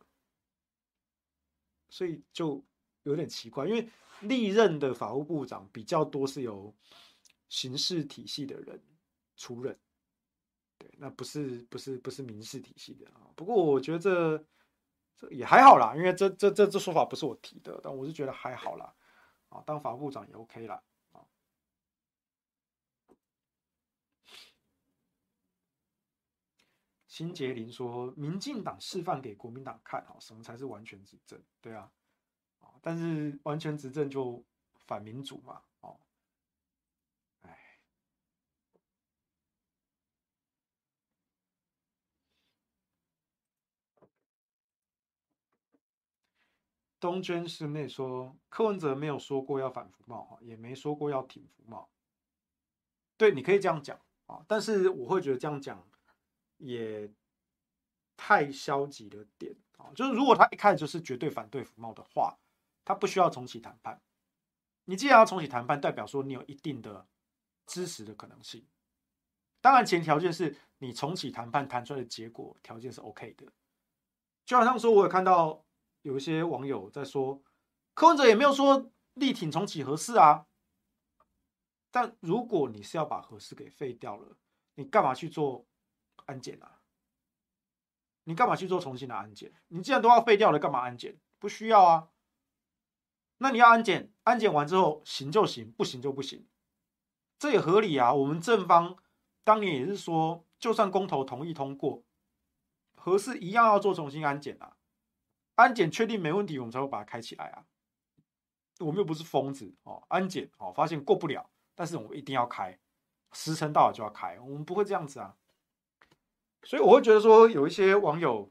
[1.89, 2.61] 所以就
[3.05, 3.89] 有点奇怪，因为
[4.23, 6.75] 历任的法务部长比较多是由
[7.49, 8.83] 刑事体系的人
[9.37, 9.79] 出任，
[10.77, 13.31] 对，那不是不是不是民事体系的啊。
[13.37, 14.45] 不过我觉得这。
[15.21, 18.95] 这也还好啦，因为这这这这说法不是我提的，但我是觉得还好啦，
[19.49, 20.81] 啊，当法务部长也 OK 啦，
[27.19, 31.43] 辛杰林说，民进党示范给国民党看，哈，什么才是完全执政？
[31.61, 31.91] 对啊，
[32.61, 34.45] 啊，但是完全执政就
[34.87, 35.63] 反民主嘛。
[47.01, 51.91] 东娟室内说，柯文哲没有说过要反服贸，也没说过要挺服贸。
[53.17, 55.85] 对，你可以这样讲啊，但是我会觉得这样讲
[56.59, 57.11] 也
[58.17, 59.91] 太消极了点啊。
[59.97, 62.39] 就是如果他一开始就是绝对反对服贸的话，
[62.85, 64.01] 他不需要重启谈判。
[64.85, 67.07] 你既然要重启谈判，代表说你有一定的
[67.67, 68.67] 支持的可能性。
[69.61, 73.47] 当然，前提条件是你重启谈判谈出来的结果条件是 OK 的。
[74.45, 75.65] 就好像说，我有看到。
[76.03, 77.43] 有一些网友在说，
[77.93, 80.47] 柯文哲也没有说力挺重启核四啊，
[81.91, 84.39] 但如果你是要把核四给废掉了，
[84.77, 85.67] 你干嘛去做
[86.29, 86.81] 安检啊？
[88.25, 89.51] 你干嘛去做重新的安检？
[89.69, 91.19] 你既然都要废掉了，干嘛安检？
[91.39, 92.11] 不需要啊。
[93.39, 96.47] 那你要安检，安检完之后行就行，不行就不行，
[97.39, 98.13] 这也合理啊。
[98.13, 98.97] 我们正方
[99.43, 102.05] 当年也是说，就算公投同意通过，
[102.97, 104.77] 核四一样要做重新安检啊。
[105.55, 107.65] 安检确定没问题，我们才会把它开起来啊。
[108.81, 112.79] 我们又不是疯子哦，安检哦，发现过不了，但是我们一定要开，
[113.33, 115.37] 时辰到了就要开，我们不会这样子啊。
[116.63, 118.51] 所以我会觉得说，有一些网友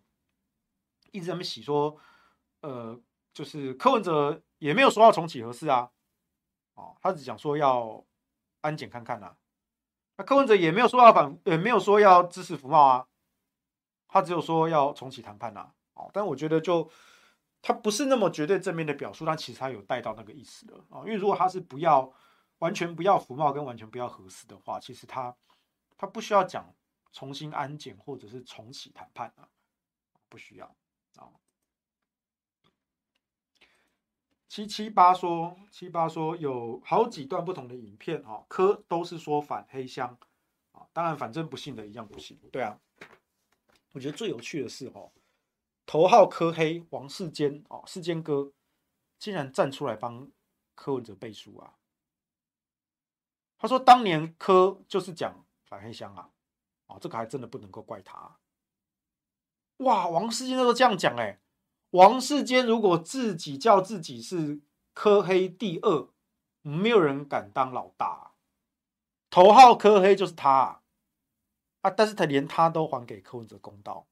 [1.11, 1.95] 一直在那边洗说，
[2.61, 2.99] 呃，
[3.33, 4.41] 就是柯文哲。
[4.59, 5.91] 也没有说要重启核四啊，
[6.73, 8.03] 哦，他只讲说要
[8.61, 9.37] 安检看看呐、啊。
[10.15, 13.05] 那柯文哲也没有说要反，也没有说要支持服贸啊，
[14.07, 15.71] 他只有说要重启谈判呐。
[15.93, 16.89] 哦，但我觉得就
[17.61, 21.01] 他不是那么绝对正面的表述，但其实他有带到那个意思的啊。
[21.01, 22.11] 因为如果他是不要
[22.57, 25.35] 完全不要服贸跟完全不要核四的话，其实他
[25.95, 26.73] 他不需要讲
[27.17, 29.49] 重新安检或者是重启谈判啊，
[30.29, 30.67] 不需要
[31.15, 31.33] 啊。
[34.47, 40.15] 七七八说，七八说有好几段不同的影片啊，柯都是说反黑箱
[40.73, 42.37] 啊，当然反正不信的一样不信。
[42.51, 42.79] 对啊，
[43.93, 45.11] 我觉得最有趣的是哦，
[45.87, 48.53] 头号柯黑王世坚哦，世坚哥
[49.17, 50.29] 竟然站出来帮
[50.75, 51.73] 柯文哲背书啊！
[53.57, 56.29] 他说当年柯就是讲反黑箱啊，
[56.87, 58.37] 哦，这个还真的不能够怪他。
[59.77, 61.39] 哇，王世坚都这样讲哎。
[61.91, 64.59] 王世坚如果自己叫自己是
[64.93, 66.09] 柯黑第二，
[66.61, 68.33] 没有人敢当老大。
[69.29, 70.81] 头号柯黑就是他
[71.81, 74.07] 啊，但是他连他都还给柯文哲公道。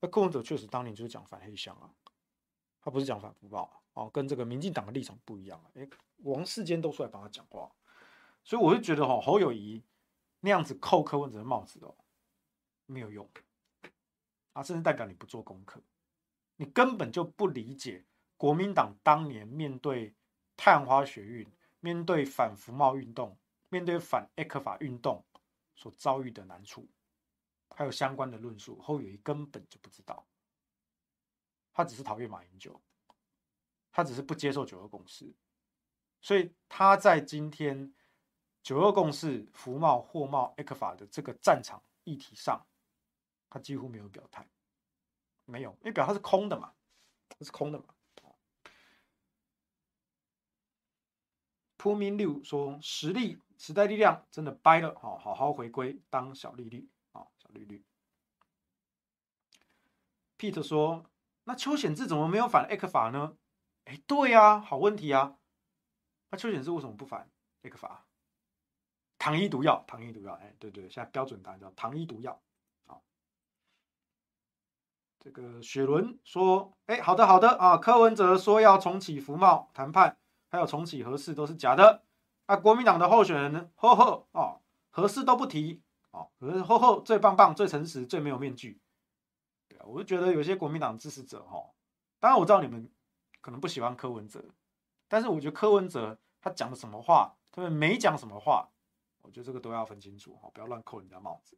[0.00, 1.90] 那柯文哲确实当年就是讲反黑箱啊，
[2.80, 5.70] 他不是讲反福报哦，跟这个民进党的立场不一样啊。
[5.74, 5.88] 哎，
[6.24, 7.70] 王世坚都出来帮他讲话，
[8.42, 9.84] 所以我就觉得哈，侯友宜
[10.40, 11.94] 那样子扣柯文哲的帽子哦，
[12.92, 13.28] 没有用
[14.52, 15.82] 啊，甚至代表你不做功课。
[16.56, 18.04] 你根本就不理解
[18.36, 20.14] 国民党当年面对
[20.56, 21.48] 太阳花学运、
[21.80, 23.36] 面对反服贸运动、
[23.68, 25.24] 面对反 ECFA 运动
[25.74, 26.86] 所遭遇的难处，
[27.70, 30.24] 还有相关的论述，侯友宜根本就不知道。
[31.72, 32.80] 他只是讨厌马英九，
[33.90, 35.34] 他只是不接受九二共识，
[36.20, 37.92] 所以他在今天
[38.62, 42.64] 九二共识、服贸、货贸、ECFA 的这个战场议题上，
[43.52, 44.48] 他几乎没有表态。
[45.44, 46.72] 没有，因为表它是空的嘛，
[47.28, 47.86] 它是空的嘛。
[51.76, 57.84] 铺明六说实力时代力量真的掰了，好好好回归当小绿绿啊，小绿绿。
[60.38, 61.04] Pete 说，
[61.42, 63.36] 那邱显志怎么没有反 ECFA 呢？
[63.84, 65.36] 哎，对呀，好问题啊。
[66.30, 67.28] 那邱显志为什么不反
[67.62, 67.98] ECFA？
[69.18, 72.40] 糖衣毒药，糖衣毒药，哎，对对，现在标准答案叫糖衣毒药。
[75.22, 80.18] 这个雪伦说：“哎，好的好的啊，柯文哲说要重启服贸谈判，
[80.50, 82.02] 还有重启核四都是假的
[82.46, 82.56] 啊。
[82.56, 84.60] 国民党的候选人呢，呵呵哦，
[84.90, 88.80] 核四都不提哦，呵呵最棒棒、最诚实、最没有面具。
[89.68, 91.70] 对啊，我就觉得有些国民党支持者哈、哦，
[92.18, 92.90] 当然我知道你们
[93.40, 94.44] 可能不喜欢柯文哲，
[95.06, 98.68] 但是我觉得柯文哲他讲的什么话，他们没讲什么话，
[99.20, 101.56] 我觉得这个都要分清楚哈，不要乱扣人家帽子。”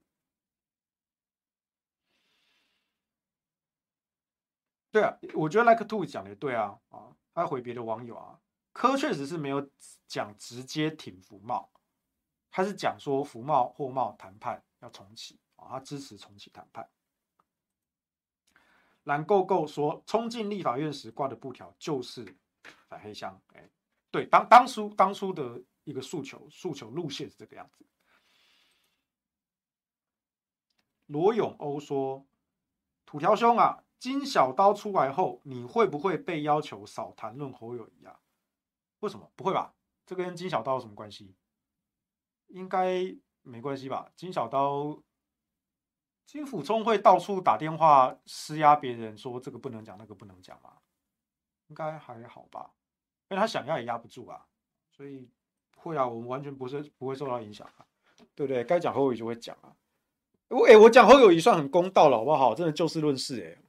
[4.95, 8.39] 对啊，我觉得 Like Two 讲的对啊，啊，他回别的网友啊，
[8.73, 9.69] 柯确实是没有
[10.07, 11.69] 讲直接挺服贸，
[12.49, 16.89] 他是讲说服贸货贸谈判要重启啊，他支持重启谈判。
[19.03, 22.37] 蓝够够说，冲进立法院时挂的布条就是
[22.87, 23.69] 反黑箱，哎，
[24.13, 27.85] 对，当当初当初的一个诉求诉求路线是这个样子。
[31.07, 32.25] 罗永欧说，
[33.05, 33.81] 土条兄啊。
[34.05, 38.21] 金小刀出来后，你会不会被要求少谈论侯友宜啊？
[39.01, 39.73] 为什么不会吧？
[40.05, 41.35] 这跟金小刀有什么关系？
[42.49, 44.11] 应该没关系吧？
[44.15, 45.03] 金小刀，
[46.27, 50.75] 金溥聪会到处打电话施压别人，说这个不能讲，那个不能讲吗？
[51.69, 52.73] 应该还好吧？
[53.31, 54.45] 因为他想压也压不住啊，
[54.91, 55.31] 所以
[55.79, 57.87] 会啊，我们完全不是不会受到影响啊，
[58.35, 58.63] 对不对？
[58.65, 59.75] 该讲侯友宜就会讲啊。
[60.49, 62.55] 我哎，我讲侯友宜算很公道了，好不好？
[62.55, 63.64] 真的就事论事哎。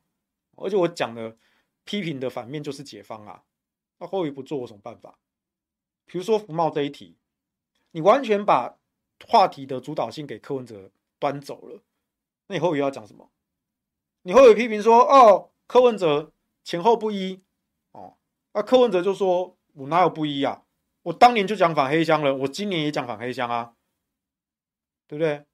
[0.56, 1.36] 而且我讲的
[1.84, 3.44] 批评的反面就是解方啊，
[3.98, 5.18] 那侯友不做，我什么办法？
[6.06, 7.18] 比如说福茂这一题，
[7.92, 8.78] 你完全把
[9.26, 11.82] 话题的主导性给柯文哲端走了，
[12.48, 13.30] 那你侯友要讲什么？
[14.24, 16.32] 你侯友批评说，哦，柯文哲
[16.64, 17.42] 前后不一，
[17.92, 18.18] 哦，
[18.54, 20.64] 那柯文哲就说，我哪有不一啊？
[21.04, 23.76] 我当年就讲反黑箱了，我今年也讲反黑箱啊，
[25.08, 25.46] 对不对？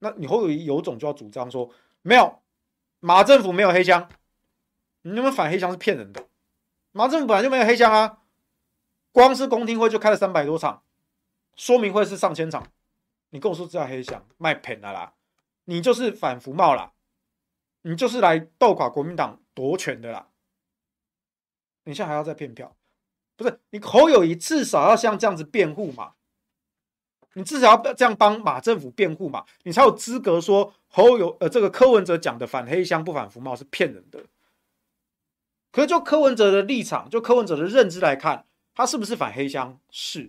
[0.00, 1.70] 那你侯友有种就要主张说，
[2.02, 2.41] 没有，
[3.04, 4.08] 马政府没有黑箱，
[5.00, 6.28] 你那么反黑箱是骗人的，
[6.92, 8.20] 马政府本来就没有黑箱啊，
[9.10, 10.84] 光是公听会就开了三百多场，
[11.56, 12.64] 说明会是上千场，
[13.30, 15.14] 你跟我说这叫黑箱，卖骗了啦，
[15.64, 16.92] 你就是反服贸啦，
[17.80, 20.28] 你就是来斗垮国民党夺权的啦，
[21.82, 22.76] 你现在还要再骗票，
[23.34, 26.14] 不是你侯友宜至少要像这样子辩护嘛。
[27.34, 34.24] 你至少要这样帮马政府辩护嘛，你才有资格说侯友呃这个柯文哲讲的反黑箱不反服贸是骗人的。
[35.70, 39.80] 可是就柯文哲的立场，就柯文哲的认知来看，他是不是反黑箱？
[39.90, 40.28] 是。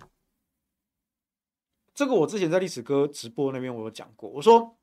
[1.93, 4.77] 这个我之前在历史哥直播那边我有讲过，我说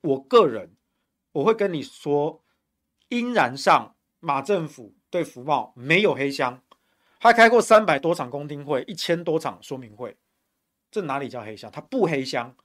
[0.00, 0.74] 我个人
[1.32, 2.42] 我会跟你说，
[3.08, 6.62] 应然上马政府对福茂没有黑箱，
[7.20, 10.16] 他开过三百多场公听会，一千多场说明会。
[10.90, 11.70] 这哪里叫黑箱？
[11.70, 12.56] 它不黑箱，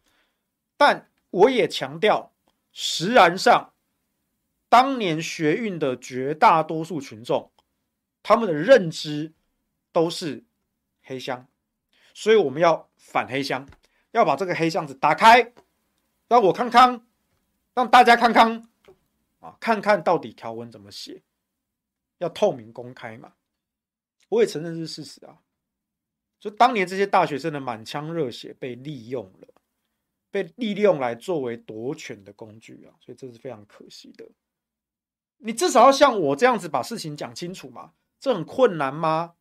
[0.77, 2.33] 但我也强调，
[2.71, 3.73] 实然上，
[4.69, 7.51] 当年学运的绝大多数群众，
[8.21, 9.33] 他们的认知
[9.91, 10.43] 都是
[11.03, 11.47] 黑箱，
[12.13, 13.67] 所以我们要反黑箱，
[14.11, 15.53] 要把这个黑箱子打开，
[16.27, 17.05] 让我看看，
[17.73, 18.69] 让大家看看，
[19.39, 21.21] 啊，看看到底条文怎么写，
[22.19, 23.33] 要透明公开嘛，
[24.29, 25.39] 我也承认是事实啊。
[26.43, 29.47] 就当年这些大学生的满腔热血被利用了，
[30.29, 34.25] 被利用来作为夺权的工具啊，所以这是非常可惜的。
[35.37, 39.35] 你至少要像我这样子把事情讲清楚嘛，这很困难吗？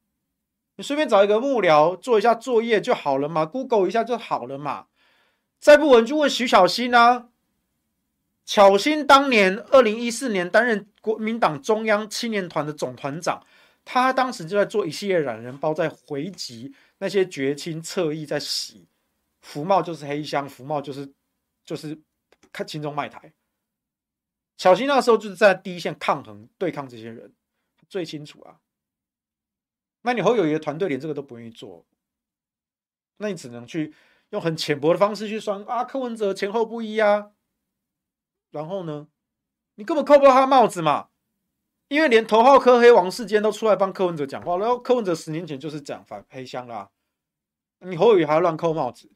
[0.76, 4.86] 你随便找一个幕僚做一下作业就好了嘛，Google 一下就好了嘛。
[5.58, 7.30] 再不稳就问徐巧芯啊，
[8.44, 13.44] 巧芯当年二零一四年担任国民党中央青年团的总团长，
[13.84, 16.72] 他当时就在做一系列懒人包，在回击。
[17.02, 18.86] 那些绝亲侧翼在洗，
[19.40, 21.12] 福茂就是黑箱，福茂就是
[21.64, 22.00] 就是
[22.52, 23.34] 看亲中卖台。
[24.56, 27.34] 小新那时候就是在第一线抗衡对抗这些人，
[27.88, 28.60] 最清楚啊。
[30.02, 31.84] 那你侯友宜的团队连这个都不愿意做，
[33.16, 33.92] 那你只能去
[34.30, 37.32] 用很浅薄的方式去算啊，柯文哲前后不一啊。
[38.52, 39.08] 然后呢，
[39.74, 41.08] 你根本扣不到他的帽子嘛。
[41.92, 46.90] 因为连头号科黑王世坚都出来帮柯文哲讲话，然后柯文哲十年前就是讲反黑箱啦，
[47.80, 49.12] 你侯友宜还要乱扣帽子，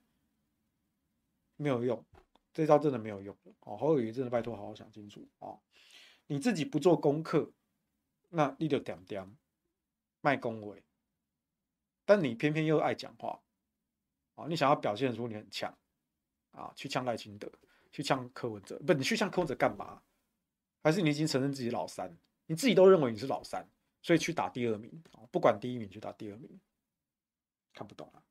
[1.57, 2.05] 没有用，
[2.53, 3.35] 这招真的没有用。
[3.61, 3.79] 哦。
[3.79, 5.27] 侯友宜真的拜托好好想清楚。
[5.39, 5.59] 哦，
[6.27, 7.51] 你自己不做功课，
[8.29, 9.27] 那你就点点
[10.21, 10.85] 卖恭维，
[12.05, 13.41] 但你偏偏又爱讲话。
[14.35, 15.75] 啊，你想要表现出你很强。
[16.51, 17.51] 啊，去呛赖清德，
[17.91, 20.03] 去呛柯文哲，不，你去呛柯文哲干嘛？
[20.83, 22.15] 还是你已经承认自己老三？
[22.47, 23.69] 你自己都认为你是老三，
[24.03, 26.61] 所以去打第二名，不管第一名去打第二名，
[27.75, 28.23] 看不懂啊？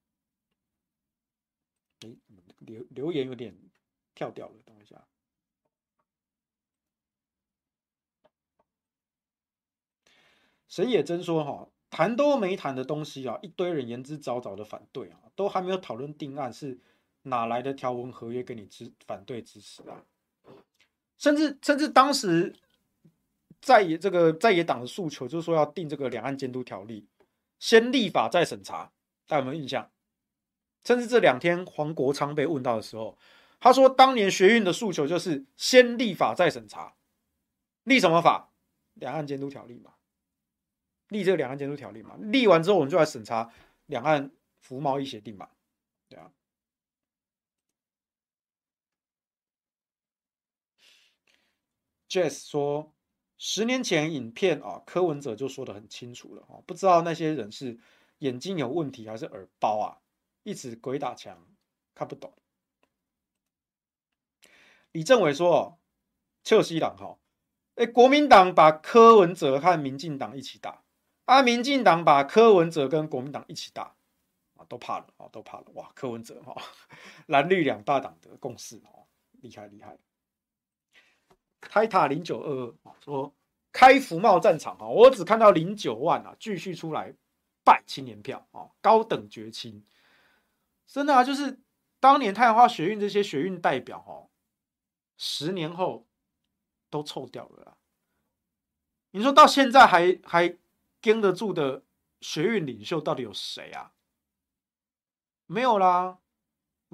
[2.02, 2.18] 诶，
[2.60, 3.54] 留留言有点
[4.14, 5.06] 跳掉了，等一下。
[10.70, 16.80] 沈野真说：“哈，谈都没谈的东西啊，一堆人言之凿凿的反对啊，都还没有讨论定案，是
[17.24, 20.06] 哪来的条文合约跟你支反对支持啊？
[21.18, 22.56] 甚至甚至当时。”
[23.66, 27.08] 在野这个在野党的诉求就是说要定这个两岸监督条例，
[27.58, 28.92] 先立法再审查，
[29.26, 29.92] 大家有没有印象？
[30.84, 33.18] 甚至这两天黄国昌被问到的时候，
[33.60, 36.96] 他说当年学运的诉求就是先立法再审查，
[37.86, 38.52] 立什么法？
[38.94, 39.96] 两岸监督条例嘛，
[41.08, 43.52] 立这个两岸监督条例嘛，立完之后我们就来审查
[43.88, 45.50] 两岸服贸易协定嘛，
[46.08, 46.32] 对啊。
[52.08, 52.95] Jess 说。
[53.48, 57.78] 十年前影片啊，柯文哲就说得很清楚了啊，不知道那些人是
[58.18, 60.02] 眼睛有问题还是耳包啊，
[60.42, 61.46] 一直鬼打墙，
[61.94, 62.34] 看不懂。
[64.94, 65.78] 李政委说
[66.44, 67.20] ：“邱西朗哈，
[67.76, 70.82] 哎，国民党把柯文哲和民进党一起打，
[71.26, 73.96] 啊，民进党把柯文哲跟国民党一起打，
[74.56, 76.60] 啊，都怕了啊，都怕了哇，柯文哲哈，
[77.28, 79.96] 蓝绿两大党的共识哦，厉害厉害。”
[81.70, 83.34] 泰塔零九二二说
[83.72, 87.14] 开服贸战场啊，我只看到零九万啊，继续出来
[87.64, 89.86] 拜青年票啊，高等绝亲，
[90.88, 91.60] 真的啊，就是
[92.00, 94.30] 当年太阳花学运这些学运代表哦，
[95.18, 96.08] 十年后
[96.90, 97.78] 都臭掉了啦。
[99.12, 100.58] 你说到现在还还
[101.02, 101.84] 跟得住的
[102.22, 103.92] 学运领袖到底有谁啊？
[105.48, 106.18] 没有啦，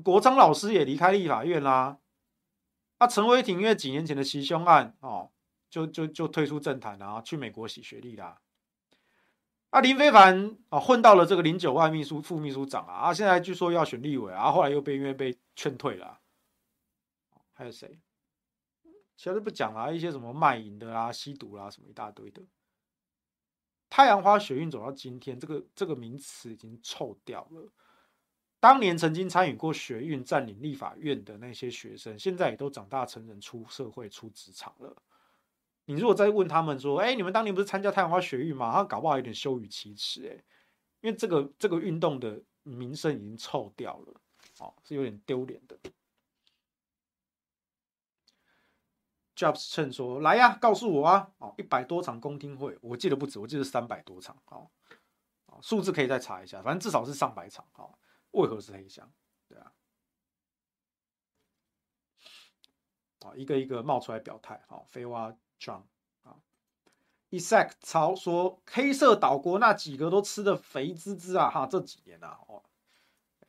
[0.03, 1.99] 国昌老师也离开立法院啦。
[3.01, 5.31] 那陈为廷因为几年前的袭胸案哦，
[5.71, 8.39] 就就就退出政坛啊，去美国洗学历啦。
[9.71, 16.19] 啊，林非凡啊，混到了这个零九万秘书副秘书长啊，啊，现在据说要选立委啊，后来又被因为被劝退了。
[17.53, 17.99] 还有谁？
[19.17, 22.43] 其他都不讲啊，一些什么卖淫的啊、吸毒啦、啊，什么一大堆的。
[23.89, 27.67] 太阳花学运走到今天，这个这个名词已经臭掉了。
[28.61, 34.95] 当年曾经参与过学运、占领立法院的那些学生，现在也都长大成人、出社会、出职场了。
[35.85, 40.43] 你如果再问他们说：“哎，你们当年不是参加太阳花学运吗？”他搞不好有点羞于启齿，哎，
[41.01, 44.21] 因为这个这个运动的名声已经臭掉了，
[44.59, 45.75] 哦，是有点丢脸的。
[49.35, 54.69] Jobs 趁说：“来呀，告诉我啊，哦，一百多场公听会，我记得不止，我记得三百多场，哦，
[55.63, 57.91] 数字可以再查一下，反正至少是上百场，哦，
[58.31, 59.11] 为何是黑箱？
[59.47, 59.71] 对啊，
[63.21, 65.87] 啊，一个一个冒出来表态，好，飞蛙。”装
[66.23, 66.41] 啊
[67.29, 71.51] ，Isaac 曹说，黑色岛国那几个都吃的肥滋滋啊！
[71.51, 72.63] 哈，这几年啊，哦，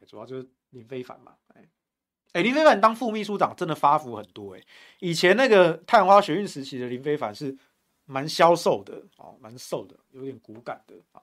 [0.06, 1.66] 主要就是林非凡嘛，哎，
[2.32, 4.62] 哎，林非凡当副秘书长真的发福很多哎。
[4.98, 7.56] 以前那个太阳花学运时期的林非凡是
[8.04, 11.22] 蛮消瘦的哦，蛮瘦的，有点骨感的啊。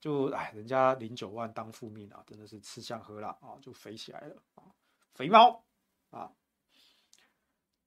[0.00, 4.62] 就哎，人家零九万当副秘啊，真的是吃香喝辣啊，就肥起来了啊，
[5.14, 5.64] 肥猫
[6.10, 6.30] 啊。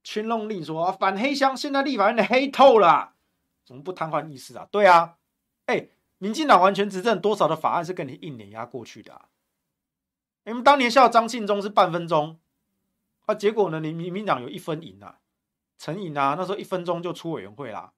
[0.04, 3.14] 群龙令说、啊：“反黑箱，现在立法院的黑透了，
[3.64, 4.66] 怎么不瘫痪议事啊？
[4.70, 5.16] 对啊，
[5.66, 5.88] 哎、
[6.18, 9.28] 民进党完全执政，多少的法案是跟你硬碾压过去的啊？
[10.44, 12.40] 你们当年笑张庆忠是半分钟，
[13.26, 15.20] 啊，结果呢，你民民党有一分赢啊，
[15.78, 17.92] 成赢啊，那时候一分钟就出委员会啦，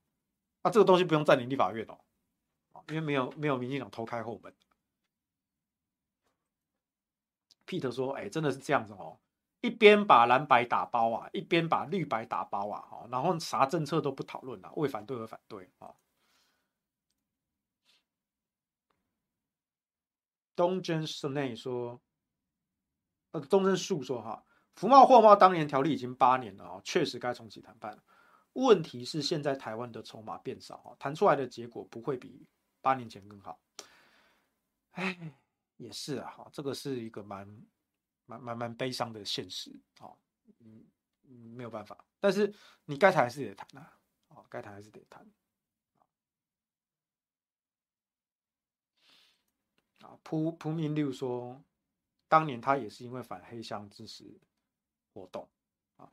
[0.60, 1.98] 啊，这个东西不用占领立法院哦，
[2.88, 4.54] 因为没有没有民进党偷开后门。
[7.66, 9.18] ”Peter 说：“哎、欸，真的是这样子哦。”
[9.62, 15.94] 一边把蓝白打包啊，一边把绿白打包啊，然后啥政策都不讨论了，为反对而反对啊。
[20.54, 21.98] 东真室内说，
[23.30, 27.98] 呃，东真树说哈，服贸货贸当年条例已经八年了啊，确实该重启谈判。
[28.52, 32.46] 问题是现在台湾的筹码变少啊，谈出来的结果不会比
[32.84, 33.58] 八年前更好。
[34.92, 35.32] 哎，
[35.78, 37.66] 也是啊，哈，这个是一个蛮。
[38.26, 40.08] 蛮蛮蛮悲伤的现实啊，
[40.60, 40.82] 嗯，
[41.28, 42.50] 没有办法，但是
[42.86, 43.86] 你该谈还是得谈呐，
[44.28, 45.30] 啊，该谈还是得谈。
[50.00, 51.62] 啊，蒲蒲明六说，
[52.26, 54.24] 当年他也是因为反黑箱支持
[55.12, 55.46] 活动
[55.98, 56.10] 啊，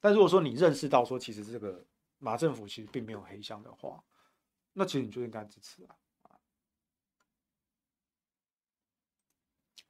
[0.00, 1.82] 但如果说你认识到说，其实这个
[2.18, 4.04] 马政府其实并没有黑箱的话，
[4.74, 5.96] 那其实你就应该支持啊。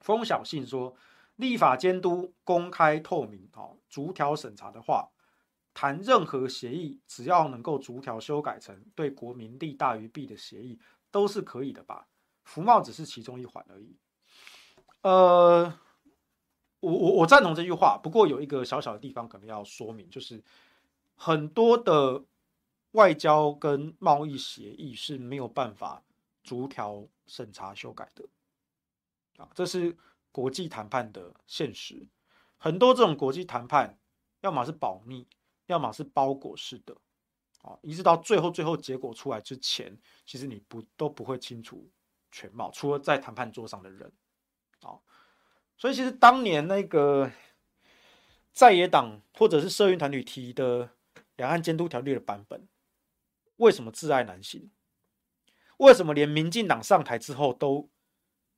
[0.05, 0.95] 风小信说。
[1.37, 5.09] 立法监督公开透明，哦，逐条审查的话，
[5.73, 10.79] 谈任何协议，只要能够逐条修改成对国民利大于弊的协议，
[11.11, 12.07] 都是可以的吧？
[12.45, 13.97] 服贸只是其中一环而已。
[15.01, 15.77] 呃，
[16.79, 20.41] 我我我赞同这句话，不过有一个小小的地方可能要说明，就是
[21.17, 22.23] 很多的
[22.91, 26.01] 外交跟贸易协议是没有办法
[26.41, 28.23] 逐条审查修改的，
[29.37, 29.97] 啊，这是。
[30.31, 32.05] 国际谈判的现实，
[32.57, 33.97] 很多这种国际谈判，
[34.41, 35.25] 要么是保密，
[35.67, 36.93] 要么是包裹式的，
[37.61, 41.89] 啊，一直到最后最后结果出来之前，其实你不都不会清楚
[42.33, 44.11] 全貌，除了在谈判桌上的人，
[44.81, 44.99] 啊，
[45.77, 47.31] 所以其实当年那个
[48.51, 50.89] 在野党或者是社运团体提的
[51.37, 52.67] 两岸监督条例的版本，
[53.55, 54.69] 为什么窒碍难行？
[55.77, 57.89] 为什么连民进党上台之后都？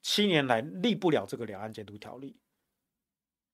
[0.02, 2.38] 七年来立不了这个两岸监督条例，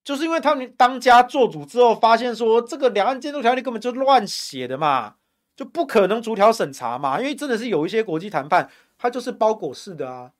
[0.03, 5.15] 就是因为他们当家做主之后，发现说这个两岸监督条例根本就乱写的嘛，
[5.55, 7.19] 就不可能逐条审查嘛。
[7.19, 10.31] 因为真的是有一些国际谈判，它就是包裹式的啊，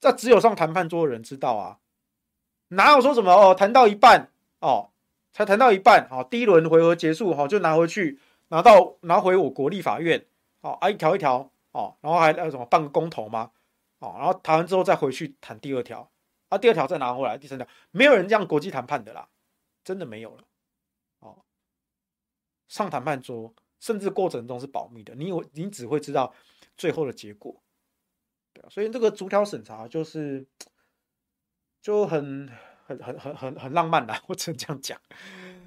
[0.00, 1.78] 这只有上谈判桌的人知道啊，
[2.68, 4.90] 哪有说什么哦，谈到一半哦，
[5.32, 10.24] 才谈到一半，好，第一轮回合结束，好，就拿回去，拿到拿回我国立法院，
[10.62, 13.50] 好啊，一条一条哦，然后还那什么办个公投吗？
[14.00, 16.08] 哦，然后谈完之后再回去谈第二条，
[16.48, 19.28] 啊，第二条再拿回来，第三条，没有人这样国际谈判的啦，
[19.82, 20.44] 真的没有了。
[21.18, 21.44] 哦，
[22.68, 26.32] 上谈判桌，甚至过程中是保密的，你有你只会知道
[26.76, 27.60] 最后的结果，
[28.52, 30.46] 对啊，所以这个逐条审查就是
[31.82, 32.48] 就很
[32.86, 35.00] 很很很很很浪漫啦，我只能这样讲。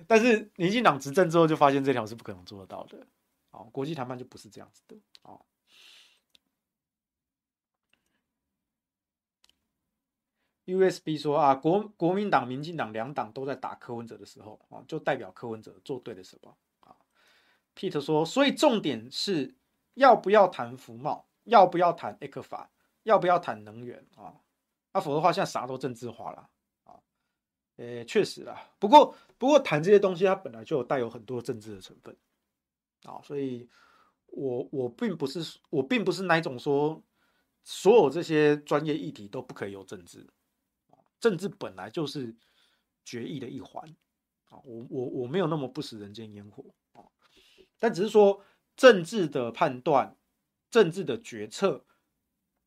[0.07, 3.05] 但是民进党执政之后就发现这条是不可能做得到的，
[3.51, 5.45] 哦，国际谈判就不是这样子的，哦。
[10.66, 16.95] USB 说啊，国国民党、民进党两党都在打柯文哲的时候啊，就代表柯文哲做对了什么啊
[17.76, 19.55] ？Peter 说，所以重点是
[19.95, 22.68] 要不要谈服贸，要不要谈 ECFA，
[23.03, 24.39] 要不要谈能源啊？
[24.93, 26.49] 那、啊、否则的话，现在啥都政治化了
[26.84, 26.99] 啊。
[27.78, 28.70] 诶，确实啦。
[28.78, 32.16] 不过，不过谈这些东西，它本来就有带有很多政治的成分
[33.03, 33.20] 啊。
[33.24, 33.68] 所以
[34.28, 37.01] 我我并不是我并不是那一种说
[37.64, 40.28] 所有这些专业议题都不可以有政治。
[41.22, 42.36] 政治本来就是
[43.05, 43.89] 决议的一环
[44.49, 44.59] 啊。
[44.65, 47.05] 我我我没有那么不食人间烟火啊。
[47.80, 48.43] 但只是说
[48.76, 50.17] 政治的判断、
[50.69, 51.86] 政治的决策，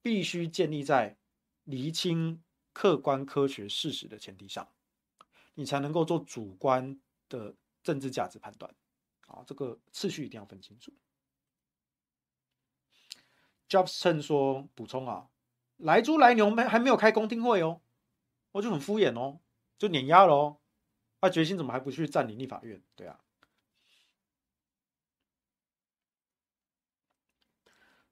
[0.00, 1.18] 必须建立在
[1.64, 2.42] 厘清
[2.72, 4.72] 客观科学事实的前提上，
[5.54, 6.98] 你才能够做主观
[7.28, 8.74] 的政治价值判断。
[9.26, 10.92] 啊，这个次序一定要分清楚。
[13.68, 15.30] Jobson 说补充啊，
[15.78, 17.80] 莱猪莱牛没还没有开公听会哦，
[18.54, 19.40] 我就很敷衍哦，
[19.76, 20.60] 就碾压了哦。
[21.20, 22.80] 他决心怎么还不去占领立法院？
[22.94, 23.18] 对啊。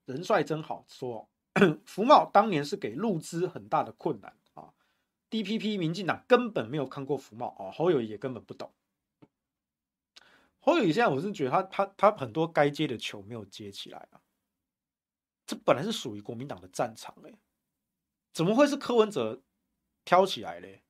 [0.04, 1.30] 人帅真好说，
[1.86, 4.74] 福茂当年是给陆资很大的困难啊。
[5.30, 8.74] DPP 民进党根本没有看过福茂啊，侯友也根本不懂。
[10.58, 14.20] 侯友现在我是觉得他他他很多该接的球没有接起来啊。
[15.46, 17.32] 这本来是属于国民党的战场哎，
[18.32, 19.40] 怎么会是柯文哲
[20.04, 20.82] 挑起来嘞？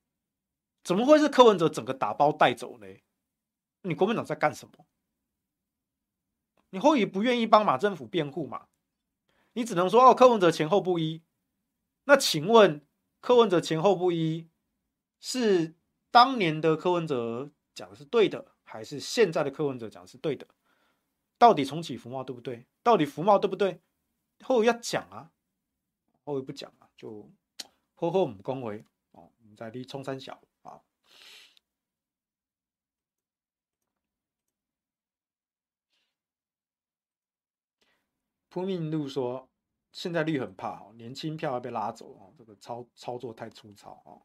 [0.82, 3.04] 怎么会是柯文哲整个打包带走嘞？
[3.82, 4.86] 你国民党在干什么？
[6.70, 8.68] 你侯友宜不愿意帮马政府辩护嘛？
[9.52, 11.22] 你只能说哦，柯文哲前后不一。
[12.04, 12.86] 那请问，
[13.20, 14.48] 柯文哲前后不一，
[15.20, 15.74] 是
[16.10, 20.46] 当年的柯文哲讲的是对的，还是现在的柯文哲讲的是对的？
[21.38, 22.66] 到底重启服贸对不对？
[22.82, 23.80] 到底服贸对不对？
[24.42, 25.30] 后要讲啊，
[26.24, 27.30] 后不讲啊，就
[27.94, 28.84] 呵呵我们恭维，
[29.56, 30.82] 在立冲三小啊。
[38.48, 39.48] 扑命路说
[39.92, 44.22] ：“现在绿很怕哦，年轻票要被拉走哦，这个操操作太粗糙哦。”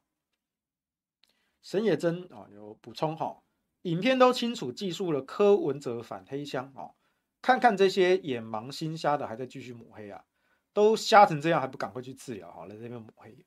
[1.63, 3.41] 沈野真啊有补充哈，
[3.83, 6.95] 影片都清楚记述了柯文哲反黑箱哦，
[7.41, 10.25] 看看这些眼盲心瞎的还在继续抹黑啊，
[10.73, 12.51] 都瞎成这样还不赶快去治疗？
[12.51, 13.45] 好来这边抹黑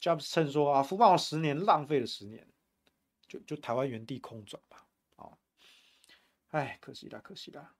[0.00, 2.48] ，Jobs 称说啊，福茂十年浪费了十年，
[3.26, 4.86] 就就台湾原地空转吧
[5.16, 5.38] 啊，
[6.48, 7.74] 哎，可惜了，可惜了。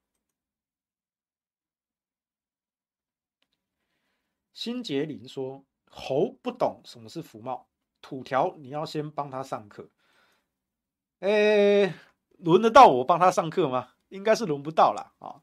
[4.52, 7.68] 辛杰林说：“侯不懂什么是福茂，
[8.00, 9.88] 土条你要先帮他上课。
[11.20, 11.94] 哎，
[12.38, 13.94] 轮得到我帮他上课吗？
[14.08, 15.42] 应该是轮不到了啊。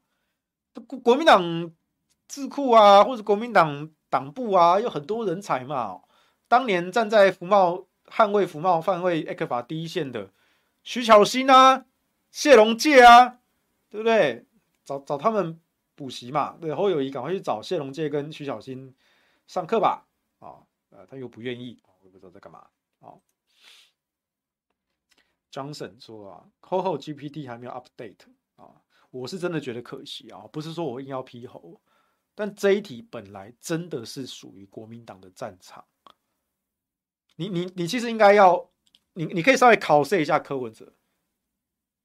[1.02, 1.74] 国民党
[2.28, 6.02] 智库啊，或者国民党党部啊，有很多人才嘛。
[6.48, 10.30] 当年站在服贸捍卫服贸捍卫艾克法第一线的
[10.82, 11.86] 徐巧芯啊、
[12.30, 13.40] 谢龙介啊，
[13.90, 14.44] 对不对？
[14.84, 15.60] 找找他们
[15.94, 16.56] 补习嘛。
[16.60, 18.94] 对，侯友宜赶快去找谢龙介跟徐巧芯。”
[19.46, 20.04] 上课吧，
[20.40, 20.58] 啊、
[20.90, 22.66] 呃，他又不愿意，我也不知道在干嘛，
[22.98, 23.14] 啊、
[25.52, 28.26] Johnson 说啊，CoCo GPT 还没有 update
[28.56, 28.82] 啊、
[29.12, 31.80] 我是真的觉得可惜啊，不是说我硬要批侯，
[32.34, 35.84] 但这一题本来真的是属于国民党的战场，
[37.36, 38.70] 你你你其实应该要，
[39.14, 40.92] 你你可以稍微考试一下柯文哲，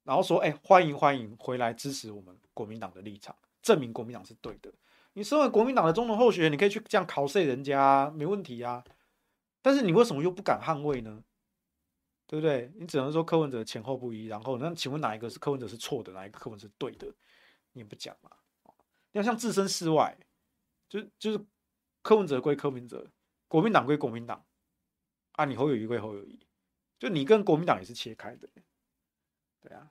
[0.04, 4.72] 然后说，哎、欢迎欢迎回来支持我们国民党的立场，证明国民党是对的。
[5.14, 8.82] 你身为国民党的总统候选人，你可以去这样考试人家，没问题啊。
[9.60, 11.22] 但是你为什么又不敢捍卫呢？
[12.26, 12.72] 对不对？
[12.76, 17.06] 你只能说柯文哲前后不一，然后那请问哪一个是柯文哲是错的，哪一个柯文哲是对的？
[17.72, 18.30] 你也不讲嘛。
[19.12, 20.16] 你要像置身事外，
[20.88, 21.38] 就就是
[22.00, 23.06] 柯文哲归柯文哲，
[23.48, 24.42] 国民党归国民党
[25.32, 26.38] 啊，你侯友宜归侯友宜，
[26.98, 28.48] 就你跟国民党也是切开的，
[29.60, 29.90] 对啊。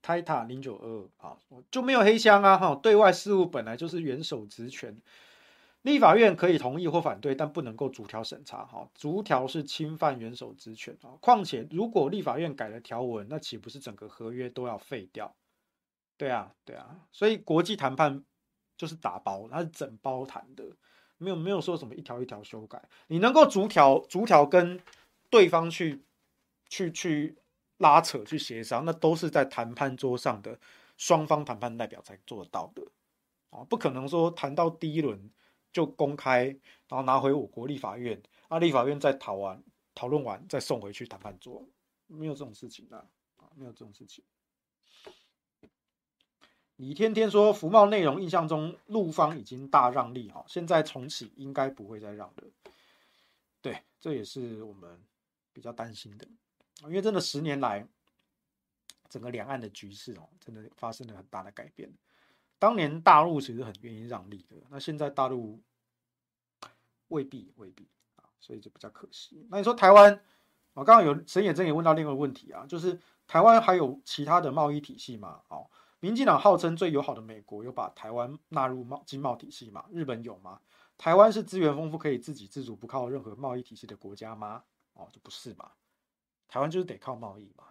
[0.00, 1.38] 泰塔零九二二啊，
[1.70, 2.74] 就没有黑箱啊哈！
[2.76, 4.98] 对外事务本来就是元首职权，
[5.82, 11.12] 立法院可以同意或反对，但不能够逐条审查哈，逐条是侵犯元首职权啊。
[11.20, 15.36] 况且如果立法院改了条文，那岂不是整个合约都要废掉？
[16.18, 18.22] 对啊，对啊，所以国际谈判
[18.76, 20.64] 就是打包，它是整包谈的，
[21.16, 24.78] 没有没有说什么一条一条修改，你能够逐条逐条跟
[25.30, 26.04] 对方去
[26.68, 27.38] 去去。
[27.80, 30.58] 拉扯去协商，那都是在谈判桌上的
[30.96, 32.82] 双方谈判代表才做得到的
[33.50, 35.30] 啊，不可能说谈到第一轮
[35.72, 36.46] 就公开，
[36.88, 39.62] 然后拿回我国立法院，啊，立法院再讨完
[39.94, 41.64] 讨论完再送回去谈判桌，
[42.08, 42.96] 没有这种事情的
[43.36, 44.24] 啊，没有这种事情。
[46.78, 52.44] 李天天说，服贸内容印象中陆方已经大让利哈，现在重启应该不会再让的，
[53.60, 55.02] 对，这也是我们
[55.52, 56.24] 比较担心的。
[56.84, 57.84] 因为真的十年来，
[59.08, 61.92] 整个两岸的局势哦，真的发生了很大的改变。
[62.60, 65.60] 当年大陆其实很愿意让利的，那现在大陆
[67.08, 69.44] 未必未必啊，所以就比较可惜。
[69.50, 70.22] 那你说台湾，
[70.74, 75.42] 我刚刚有沈野真也问到另外一个问题啊，就是台湾还有其他的贸易体系吗？
[75.48, 75.68] 哦，
[76.00, 79.86] 民进党号称最友好的美国有把台湾纳入贸经贸体系吗？
[79.90, 80.60] 日本有吗？
[80.96, 84.64] 台湾是资源丰富可以自给自足不靠任何贸易体系的国家吗？
[84.94, 85.72] 哦，就不是嘛，
[86.48, 87.64] 台湾就是得靠贸易嘛，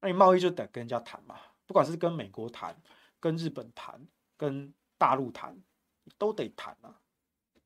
[0.00, 1.36] 那你贸易就得跟人家谈嘛，
[1.66, 2.80] 不管是跟美国谈。
[3.20, 4.06] 跟日本谈，
[4.36, 5.60] 跟大陆谈，
[6.18, 7.00] 都得谈啊，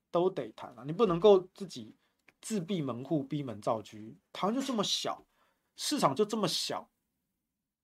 [0.09, 0.83] 都得谈啊！
[0.83, 1.95] 你不能够自己
[2.41, 3.95] 自闭门户、闭门造车。
[4.31, 5.23] 台湾就这么小，
[5.75, 6.89] 市场就这么小，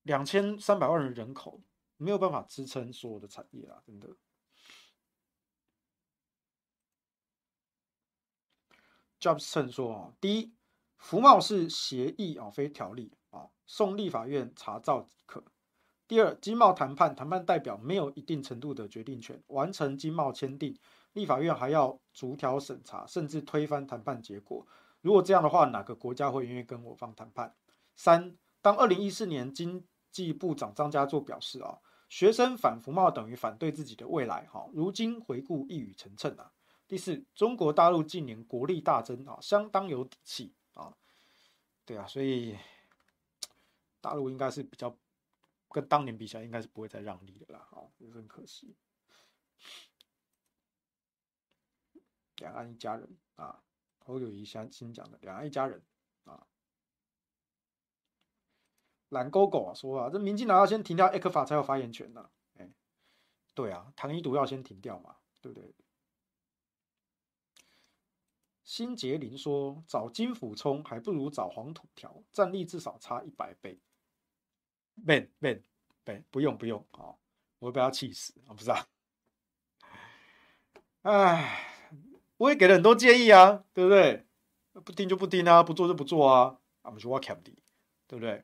[0.01, 1.61] 两千三百万人人口，
[1.99, 3.83] 没有办法支撑所有的产业啊！
[3.85, 4.09] 真的。
[9.19, 10.53] Jobson 说啊，第一，
[10.97, 15.43] 服贸是协议啊，非条例啊，送立法院查照即可。
[16.07, 20.79] 第二，经贸谈判，谈判代表没有一定程度的决定权，完成经贸签订，
[21.11, 24.65] 立法院还要逐条审查，甚至推翻谈判结果。
[25.01, 27.53] 如果这样的话，哪个国家会愿意跟我方谈判？
[27.97, 31.77] 三，当二零一四年经济部长张家作表示啊，
[32.09, 36.51] 学生反服贸等于反对自己的未来，哈，如今回顾一语成谶啊。
[36.87, 40.97] 第四，中国大陆近年国力大增啊，相当有底气啊。
[41.85, 42.57] 对啊，所以
[44.01, 44.97] 大陆应该是比较。
[45.71, 48.75] 跟当年比起来，应该是不会再让利的啦，哦，也是很可惜。
[52.37, 53.61] 两岸一家人啊，
[53.99, 55.79] 侯友宜先新讲的，两岸一家人
[56.23, 56.47] 啊。
[59.09, 62.29] 懒狗狗啊说啊，这民进党要先停掉 ECFA 才有发言权呢、啊。
[62.57, 62.71] 哎、欸，
[63.53, 65.73] 对啊，糖衣毒药先停掉嘛，对不对？
[68.63, 73.79] 辛杰林说，找金溥聪还不如找黄土条，战力至少差一百倍。
[75.03, 75.63] Ben Ben
[76.05, 77.17] Ben，不用不用啊，
[77.57, 78.53] 我会被他气死啊！
[78.53, 78.87] 不是啊，
[81.01, 81.89] 哎，
[82.37, 84.27] 我也给了很多建议啊，对不对？
[84.85, 86.59] 不听就不听啊，不做就不做啊。
[86.83, 87.55] 我们说话 candy，
[88.05, 88.43] 对不对？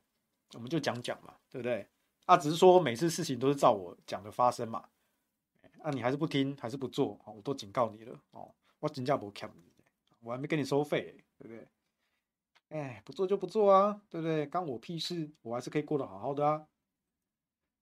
[0.56, 1.86] 我们就讲讲嘛，对不对？
[2.24, 4.82] 啊，只是说每次事情都是照我讲的发生嘛。
[5.84, 8.50] 那、你还是不听，还是不做，我都警告你了哦。
[8.80, 9.70] 我真的不 candy，
[10.20, 11.68] 我还没跟你收费，对不对？
[12.70, 14.46] 哎，不做就不做啊，对不对？
[14.46, 16.66] 关我屁事，我还是可以过得好好的啊。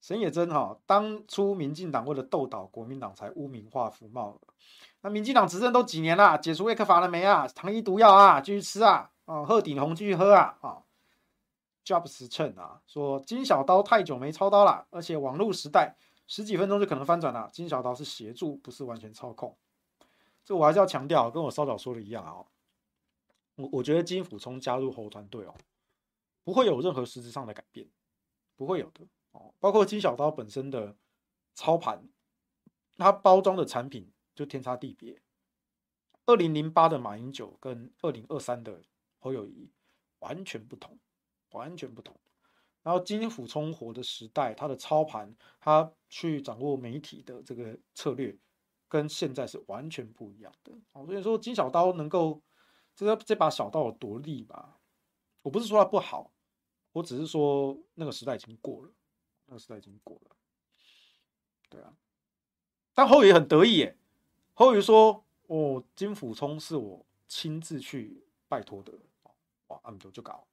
[0.02, 4.38] 沈也真哈，当初民进党为了斗倒国民党才污名化服贸，
[5.00, 7.48] 那民进党执政都几年了，解除 ECFA 了没啊？
[7.48, 9.10] 糖衣毒药啊，继续吃啊！
[9.24, 10.58] 哦，鹤顶红继续喝啊！
[10.60, 10.83] 哦
[11.84, 19.56] ，Jobs 称啊，说金小刀太久没操刀了，而且网络时代十几分钟就可能翻转了，金小刀是协助，不是完全操控。
[20.44, 22.44] 这我还是要强调，跟我稍早说的一样啊。
[23.56, 25.54] 我我觉得金溥聪加入侯团队哦，
[26.42, 27.88] 不会有任何实质上的改变，
[28.56, 29.54] 不会有的哦。
[29.60, 30.96] 包括金小刀本身的
[31.54, 32.08] 操盘，
[32.96, 35.20] 它包装的产品就天差地别。
[36.26, 38.82] 二零零八的马英九跟二零二三的
[39.18, 39.70] 侯友谊
[40.18, 40.98] 完全不同，
[41.54, 42.14] 完全不同。
[42.82, 48.36] 然后金溥聪活的时代，他的操盘，他去掌握媒体的这个策略，
[48.88, 50.72] 跟现在是完全不一样的。
[50.92, 52.42] 哦，所以说金小刀能够。
[52.96, 54.78] 这这把小刀有多利吧？
[55.42, 56.30] 我不是说它不好，
[56.92, 58.92] 我只是说那个时代已经过了，
[59.46, 60.36] 那个时代已经过了。
[61.68, 61.92] 对啊，
[62.94, 63.98] 但侯友宜很得意耶，
[64.52, 68.92] 侯友宜说：“哦，金溥聪是我亲自去拜托的。”
[69.66, 70.46] 哇，那么久就搞。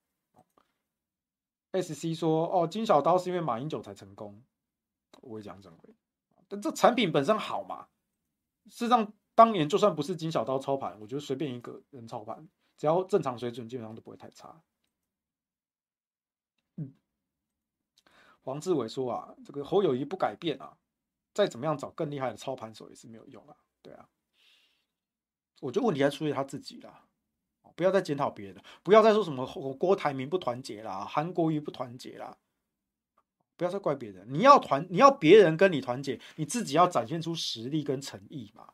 [1.74, 4.44] SC 说：“哦，金小刀是因为马英九才成功。”
[5.22, 5.90] 我也讲真的，
[6.48, 7.88] 但这产品本身好嘛？
[8.66, 9.14] 事实上。
[9.34, 12.48] 当年就算不是金小刀操盘，我觉得随便一个人操盘，
[12.78, 14.62] 只要正常水准，基本上都不会太差。
[16.76, 16.94] 嗯，
[18.42, 20.78] 黄志伟说啊，这个侯友宜不改变啊，
[21.34, 23.56] 再怎么样找更厉害的操盘手也是没有用啊。
[23.82, 24.10] 对啊，
[25.62, 27.08] 我觉得问题还出于他自己啦，
[27.76, 29.46] 不要再检讨别人了，不要再说什么
[29.76, 32.38] 郭台铭不团结啦，韩国瑜不团结啦，
[33.58, 34.26] 不要再怪别人。
[34.32, 38.74] 你要团，你要别人跟你团结，你自己要展现出实力跟诚意嘛。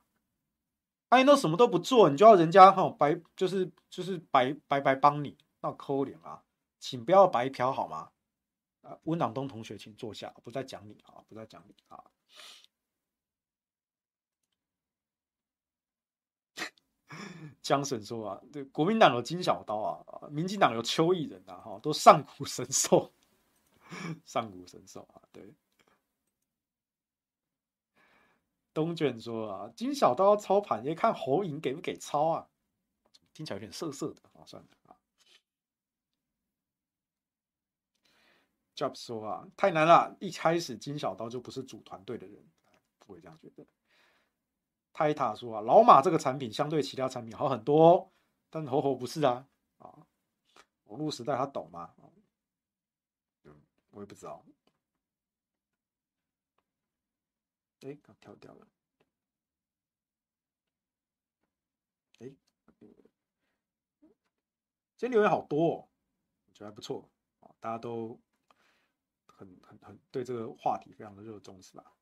[1.09, 6.43] 哎，那什么都不做，你就要人家哈白，就是就是白白白帮你，那抠脸啊，
[6.79, 8.09] 请不要白嫖好吗？
[8.81, 12.03] 啊，温朗东同学，请坐下，不再讲你啊，不再讲你啊。
[17.61, 23.11] 江神说啊，对，国民党有金小刀啊，民进党有邱义仁啊，哈，都上古神兽，
[24.25, 25.53] 上古神兽啊，对。
[28.73, 32.47] 东卷说啊，金小刀操盘也看侯赢给不给操啊，
[33.33, 34.95] 听起来有点涩涩的啊，算了啊。
[38.75, 42.45] Job 说啊，太难了，一开始金小刀就不是组团队的人，
[42.99, 43.65] 不会这样觉得。
[44.97, 48.11] 泰塔说啊，老马这个产品相对其他产品好很多，哦，
[48.49, 50.07] 但猴猴不是啊，啊，
[50.85, 51.93] 网络时代他懂吗？
[53.91, 54.43] 我也不知道。
[57.81, 58.67] 哎，刚跳掉了。
[62.17, 62.35] 哎，
[64.95, 65.89] 今天留言好多，哦，
[66.47, 67.07] 我觉得还不错
[67.41, 68.19] 啊，大家都
[69.27, 71.93] 很很很对这个话题非常的热衷，是吧？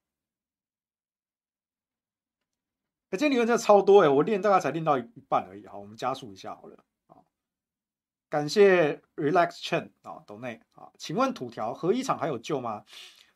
[3.16, 7.18] 今天留言真的超多哎，我练大概才练到一半而已，好，我们加速一下好了啊。
[8.30, 12.84] 感谢 Relax Chen 啊，斗内啊，请问土条合一厂还有救吗？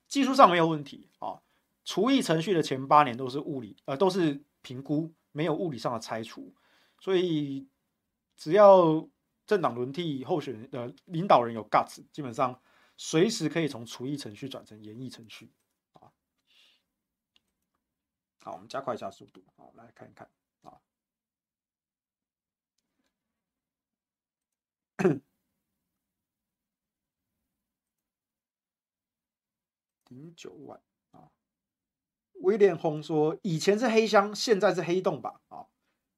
[0.08, 1.42] 技术上没有问题啊。
[1.86, 6.54] 除役程序的前八年都是物理，呃，都是评估，没有物理上的拆除，
[7.00, 7.68] 所以
[8.36, 9.08] 只要
[9.48, 12.60] 政党轮替候选人呃领导人有 guts，基本上
[12.98, 15.52] 随时可以从除役程序转成延役程序。
[18.50, 20.28] 好，我们加快一下速度，好，来看一看
[20.64, 20.82] 啊，
[30.10, 30.82] 零九万
[31.12, 31.30] 啊。
[32.42, 35.40] 威廉轰说：“以前是黑箱，现在是黑洞吧？
[35.50, 35.68] 啊，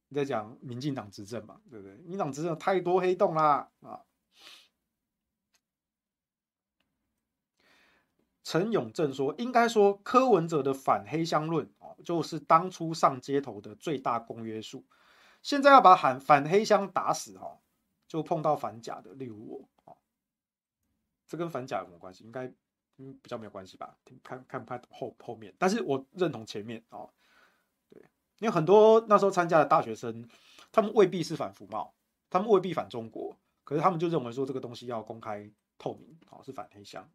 [0.07, 1.97] 你在讲民进党执政嘛，对不对？
[1.97, 3.69] 民进党执政太多黑洞啦！
[3.81, 4.05] 啊。”
[8.51, 14.83] 陈永正说：“应该说柯文哲的反黑箱论哦，就是当初上街头的最大公约数。
[15.41, 17.59] 现在要把喊反黑箱打死哦，
[18.09, 19.95] 就碰到反假的，例如我哦，
[21.25, 22.25] 这跟反假有什么关系？
[22.25, 22.51] 应该。”
[22.97, 27.09] 嗯，比较没有关系吧，看看不看后后面，但是我认同前面哦。
[27.89, 28.03] 对，
[28.39, 30.27] 因为很多那时候参加的大学生，
[30.73, 31.95] 他们未必是反服贸，
[32.29, 35.49] 他们未必反中国，可是他们就认为说这个东西要公开
[35.79, 37.09] 透明，哦，是反黑箱。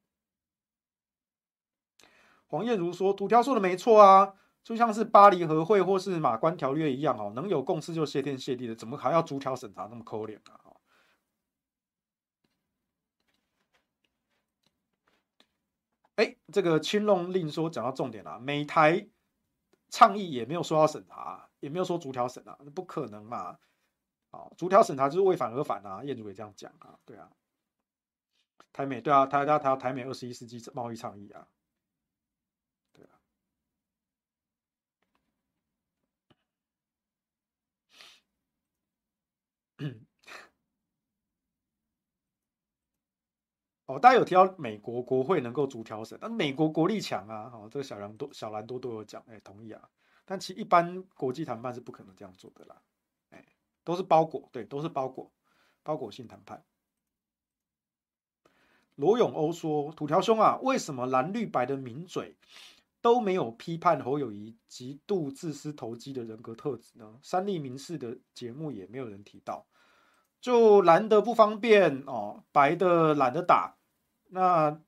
[2.47, 10.61] 黄燕如说，土条说的没错啊，就像是巴黎和会或是马关条约一样哦，能有共识就谢天谢地的，怎么还要逐条审查那么抠脸啊？
[16.17, 19.07] 哎，这个青龙令说讲到重点了，啊，美台
[19.91, 23.59] 倡议也没有说要审查，也没有说逐条审啊，那不可能嘛！
[24.31, 27.31] 啊，逐条审查就是为反而反啊，燕主也这样讲啊，对啊，
[28.73, 31.47] 台美对啊，台大台台美二十一世纪贸易倡议啊，
[32.93, 33.11] 对啊。
[43.87, 49.89] 哦，大家有提到美国国会能够逐条审，但美国国力强啊，哦，这个小兰多小兰多都有讲，哎，同意啊。
[50.25, 52.83] 但其一般国际谈判是不可能这样做的啦，
[53.31, 53.45] 哎，
[53.85, 55.31] 都是包裹，对，都是包裹，
[55.85, 56.65] 包裹性谈判。
[58.97, 62.35] 罗永欧说：“土条兄啊，为什么蓝绿白的名嘴
[63.01, 67.17] 都没有批判侯友谊极度自私投机的人格特质呢？
[67.23, 69.65] 三立民事的节目也没有人提到。”
[70.47, 73.77] 就蓝的不方便哦，白的懒得打，
[74.29, 74.81] 那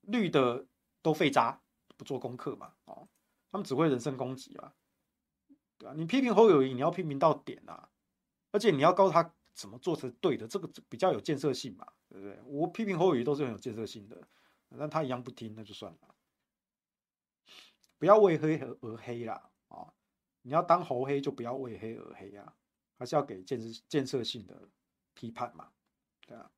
[0.00, 0.66] 绿的
[1.02, 1.62] 都废渣，
[1.96, 3.08] 不做功课嘛，哦，
[3.52, 4.74] 他们只会人身攻击啊，
[5.78, 7.88] 对啊，你批评侯友谊，你要批评到点啊，
[8.50, 12.36] 而且你要告诉他怎么做才是对的，这个比较有建设性嘛，对不对？
[12.44, 14.20] 我批评侯友谊都是很有建设性的，
[14.76, 16.14] 但他一样不听，那就算了，
[17.98, 19.34] 不要为黑而黑啦，
[19.68, 19.94] 啊、哦，
[20.42, 22.52] 你要当侯黑就不要为黑而黑啊，
[22.98, 24.68] 还是要给建设建设性的。
[25.18, 25.70] 批判嘛，
[26.28, 26.48] 对啊。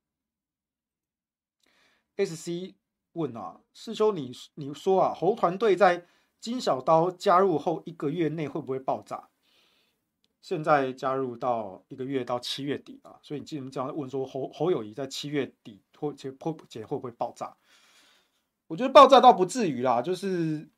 [2.18, 2.74] SC
[3.12, 6.06] 问啊，世修你你说啊，侯团队在
[6.38, 9.30] 金小刀加入后一个月内会不会爆炸？
[10.42, 17.56] 现在加入到一个月到七月底啊，所以你既然这样问说侯侯友谊在七月底或且破解会不会爆炸？
[18.66, 20.68] 我觉得爆炸倒不至于啦，就是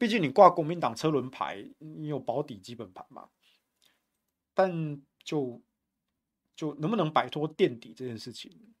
[0.00, 3.28] 毕竟你挂国民党车轮牌，你有保底基本盘嘛，
[4.52, 5.62] 但就。
[6.62, 8.72] 就能不能摆脱垫底这件事情，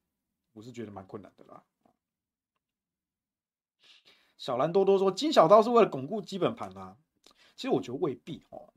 [0.52, 1.64] 我是觉得蛮困难的啦。
[4.38, 6.96] 小兰多多说金小刀是为了巩固基本盘啊，
[7.56, 8.72] 其实我觉得未必哦，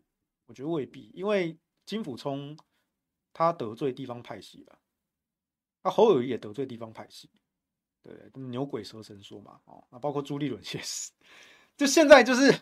[0.47, 2.57] 我觉得未必，因为金溥聪
[3.31, 4.79] 他得罪地方派系了，
[5.83, 7.29] 那侯友也得罪地方派系，
[8.01, 11.11] 对，牛鬼蛇神说嘛，哦，那包括朱立伦也是，
[11.77, 12.59] 就现在就是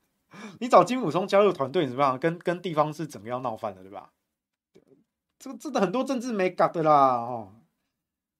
[0.58, 2.18] 你找金溥聪加入团队怎么样？
[2.18, 4.14] 跟跟地方是怎么样闹翻的，对吧？
[5.42, 7.52] 这个真的很多政治没搞的啦，哦，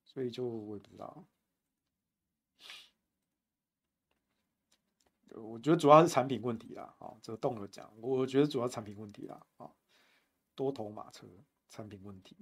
[0.05, 1.25] 所以就我也不知道，
[5.31, 9.73] 我觉得主要是产品问题啦，哦，这个动了讲，我觉得主要产品问题啦，哦，
[10.55, 11.27] 多头马车
[11.69, 12.37] 产品问题，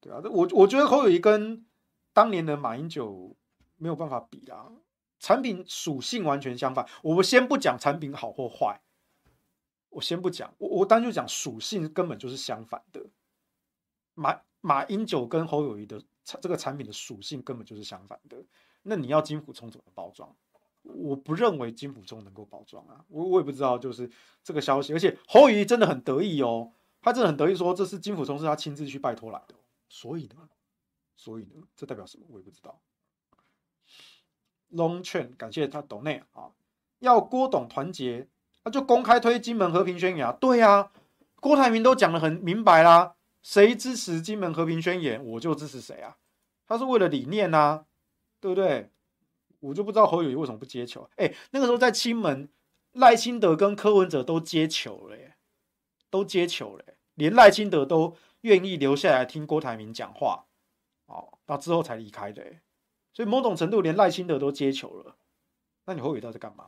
[0.00, 1.66] 对啊，我我觉得侯友谊跟
[2.12, 3.34] 当年的马英九
[3.76, 4.70] 没有办法比啦，
[5.18, 6.86] 产品属性完全相反。
[7.02, 8.82] 我们先不讲产品好或坏，
[9.90, 13.04] 我先不讲，我我单就讲属性根本就是相反的。
[14.14, 18.44] 马马英九跟侯友宜的产这个产品的属性根本就是相反的。
[18.82, 20.34] 那你要金溥聪怎么包装？
[20.82, 24.10] 我不认为金溥聪能够包装啊，我我也不知道，就是
[24.42, 24.92] 这个消息。
[24.92, 26.72] 而且侯友宜真的很得意哦，
[27.02, 29.54] 他真的很得意说这是金溥聪是他亲自去拜托来的。
[29.88, 30.48] 所以呢，
[31.16, 32.26] 所以呢，这代表什么？
[32.28, 32.80] 我也不知道。
[34.70, 36.52] Long 劝感谢他董内啊，
[37.00, 38.28] 要郭董团结，
[38.68, 40.32] 那就公开推金门和平宣言啊。
[40.38, 40.92] 对啊，
[41.40, 46.18] 郭台铭都讲得很明白啦，谁支持金门和平宣言，我就支持谁啊。
[46.66, 47.86] 他是为了理念啊，
[48.38, 48.90] 对不对？
[49.60, 51.08] 我就不知道侯友宜为什么不接球。
[51.16, 52.50] 哎，那个时候在金门，
[52.92, 55.36] 赖清德跟柯文哲都接球了耶，
[56.10, 58.14] 都接球了，连赖清德都。
[58.42, 60.44] 愿意留下来听郭台铭讲话，
[61.06, 62.40] 哦，到之后才离开的，
[63.12, 65.16] 所以某种程度连赖清德都接球了，
[65.86, 66.66] 那你侯友宜在干嘛？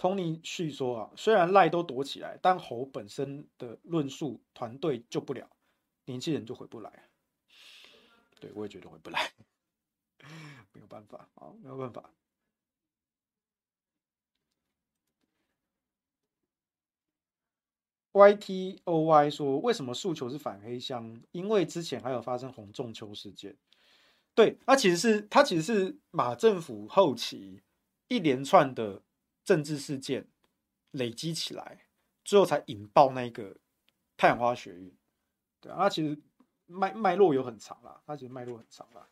[0.00, 5.46] Tony 续说啊，虽然赖都躲起来，但侯本身的论述团队救不了，
[6.06, 7.10] 年轻人就回不来。
[8.40, 9.30] 对，我也觉得回不来，
[10.72, 12.10] 没有办法啊，没有办法。
[18.12, 21.22] Y T O Y 说：“为什么诉求是反黑箱？
[21.32, 23.54] 因为之前还有发生洪仲丘事件。
[24.34, 27.62] 对，它其实是它其实是马政府后期
[28.08, 29.02] 一连串的
[29.50, 30.28] 政治事件
[30.92, 31.86] 累积起来，
[32.24, 33.56] 最后才引爆那个
[34.16, 34.94] 太阳花学运。
[35.60, 36.16] 对啊，它其实
[36.66, 39.08] 脉脉络有很长啦，它其实脉络很长啦。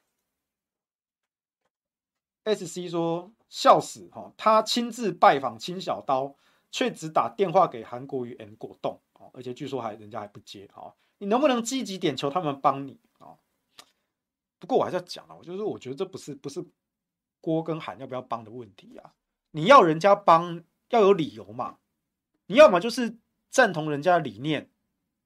[2.45, 6.37] S C 说：笑死哈，他亲自拜访青小刀。”
[6.71, 9.01] 却只打电话给韩国瑜和果冻，
[9.33, 10.69] 而且据说还人家还不接，
[11.17, 13.33] 你能不能积极点求他们帮你啊？
[14.59, 16.63] 不过我还是要讲啊，我就是我觉得这不是不是
[17.41, 19.15] 郭跟韩要不要帮的问题啊，
[19.59, 21.79] 你要人家帮要有理由嘛，
[22.47, 23.17] 你要么就是
[23.51, 24.71] 赞同人家的理念，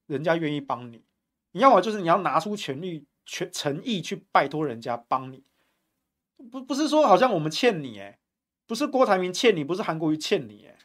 [0.07, 1.05] 人家愿意帮你，
[1.51, 5.45] 你要么就是你要拿出全力全诚意去拜托人家帮你，
[6.51, 8.18] 不不是说好像我们欠你诶，
[8.66, 10.78] 不是郭台铭欠你，不是韩国瑜欠你诶。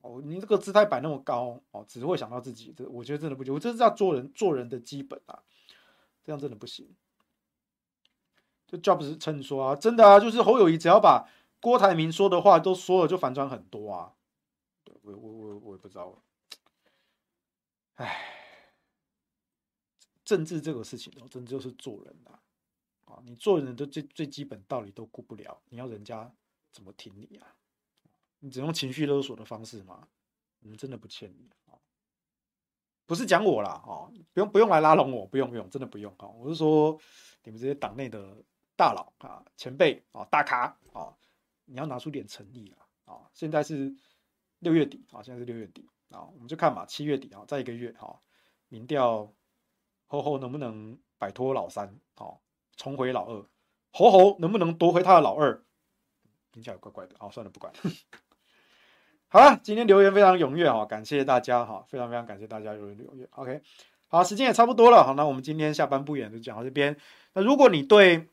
[0.00, 3.52] 哦，你这个姿态摆那么高哦，只会想到自己，这我觉得真的不行。
[3.52, 5.42] 我这是要做人做人的基本啊，
[6.24, 6.88] 这样真的不行。
[8.66, 11.28] 就 Jobs 称说啊，真的啊，就是侯友谊只要把
[11.60, 14.14] 郭台铭说的话都说了，就反转很多啊。
[15.02, 16.22] 我我我我也不知道。
[17.94, 18.16] 唉，
[20.24, 22.42] 政治这个事情，真的就是做人啊。
[23.06, 26.30] 啊，你做人的最最基本道理都顾不了，你要人家
[26.70, 27.56] 怎么挺你啊？
[28.40, 30.08] 你只用情绪勒索的方式吗？
[30.60, 31.78] 我们真的不欠你啊！
[33.06, 36.28] 不是讲我啦，哦，不用不用来拉拢我，不用不用，真的不用啊！
[36.28, 37.00] 我是说
[37.44, 38.36] 你们这些党内的
[38.76, 41.16] 大佬啊、前辈啊、大咖啊，
[41.68, 42.74] 你要拿出点诚意
[43.04, 43.12] 啊！
[43.12, 43.94] 啊，现在是
[44.58, 48.20] 六月底啊，现在是六月底啊，我们就看嘛，七月底啊，再一个月哈，
[48.68, 49.32] 民调
[50.06, 52.40] 侯侯能不能摆脱老三啊，
[52.76, 53.44] 重回老二？
[53.90, 55.62] 侯侯能不能夺回他的老二？
[56.52, 57.72] 听起来怪怪的啊，算了，不管。
[59.28, 63.28] 好了，今天留言非常踊跃哈，感谢大家哈，非常非常感谢大家留言踊跃。
[63.32, 63.60] OK，
[64.06, 66.96] 好，时间也差不多了，好，那我们今天下班不远就讲到这边。
[67.34, 68.26] 那如果你对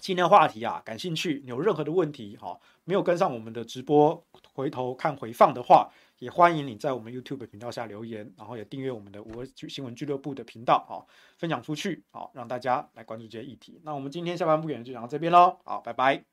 [0.00, 4.22] 今天话题啊感兴趣，有任何的问题哈，没有跟上我们的直播，
[4.54, 11.04] 回头看回放的话，也欢迎你在我们 YouTube 频道下留言，然后也订阅我们的五二新闻俱乐部的频道啊，
[11.36, 13.80] 分享出去，好，让大家来关注这些议题。
[13.84, 16.29] 那我们今天下班不演就讲到这边喽，好，拜拜。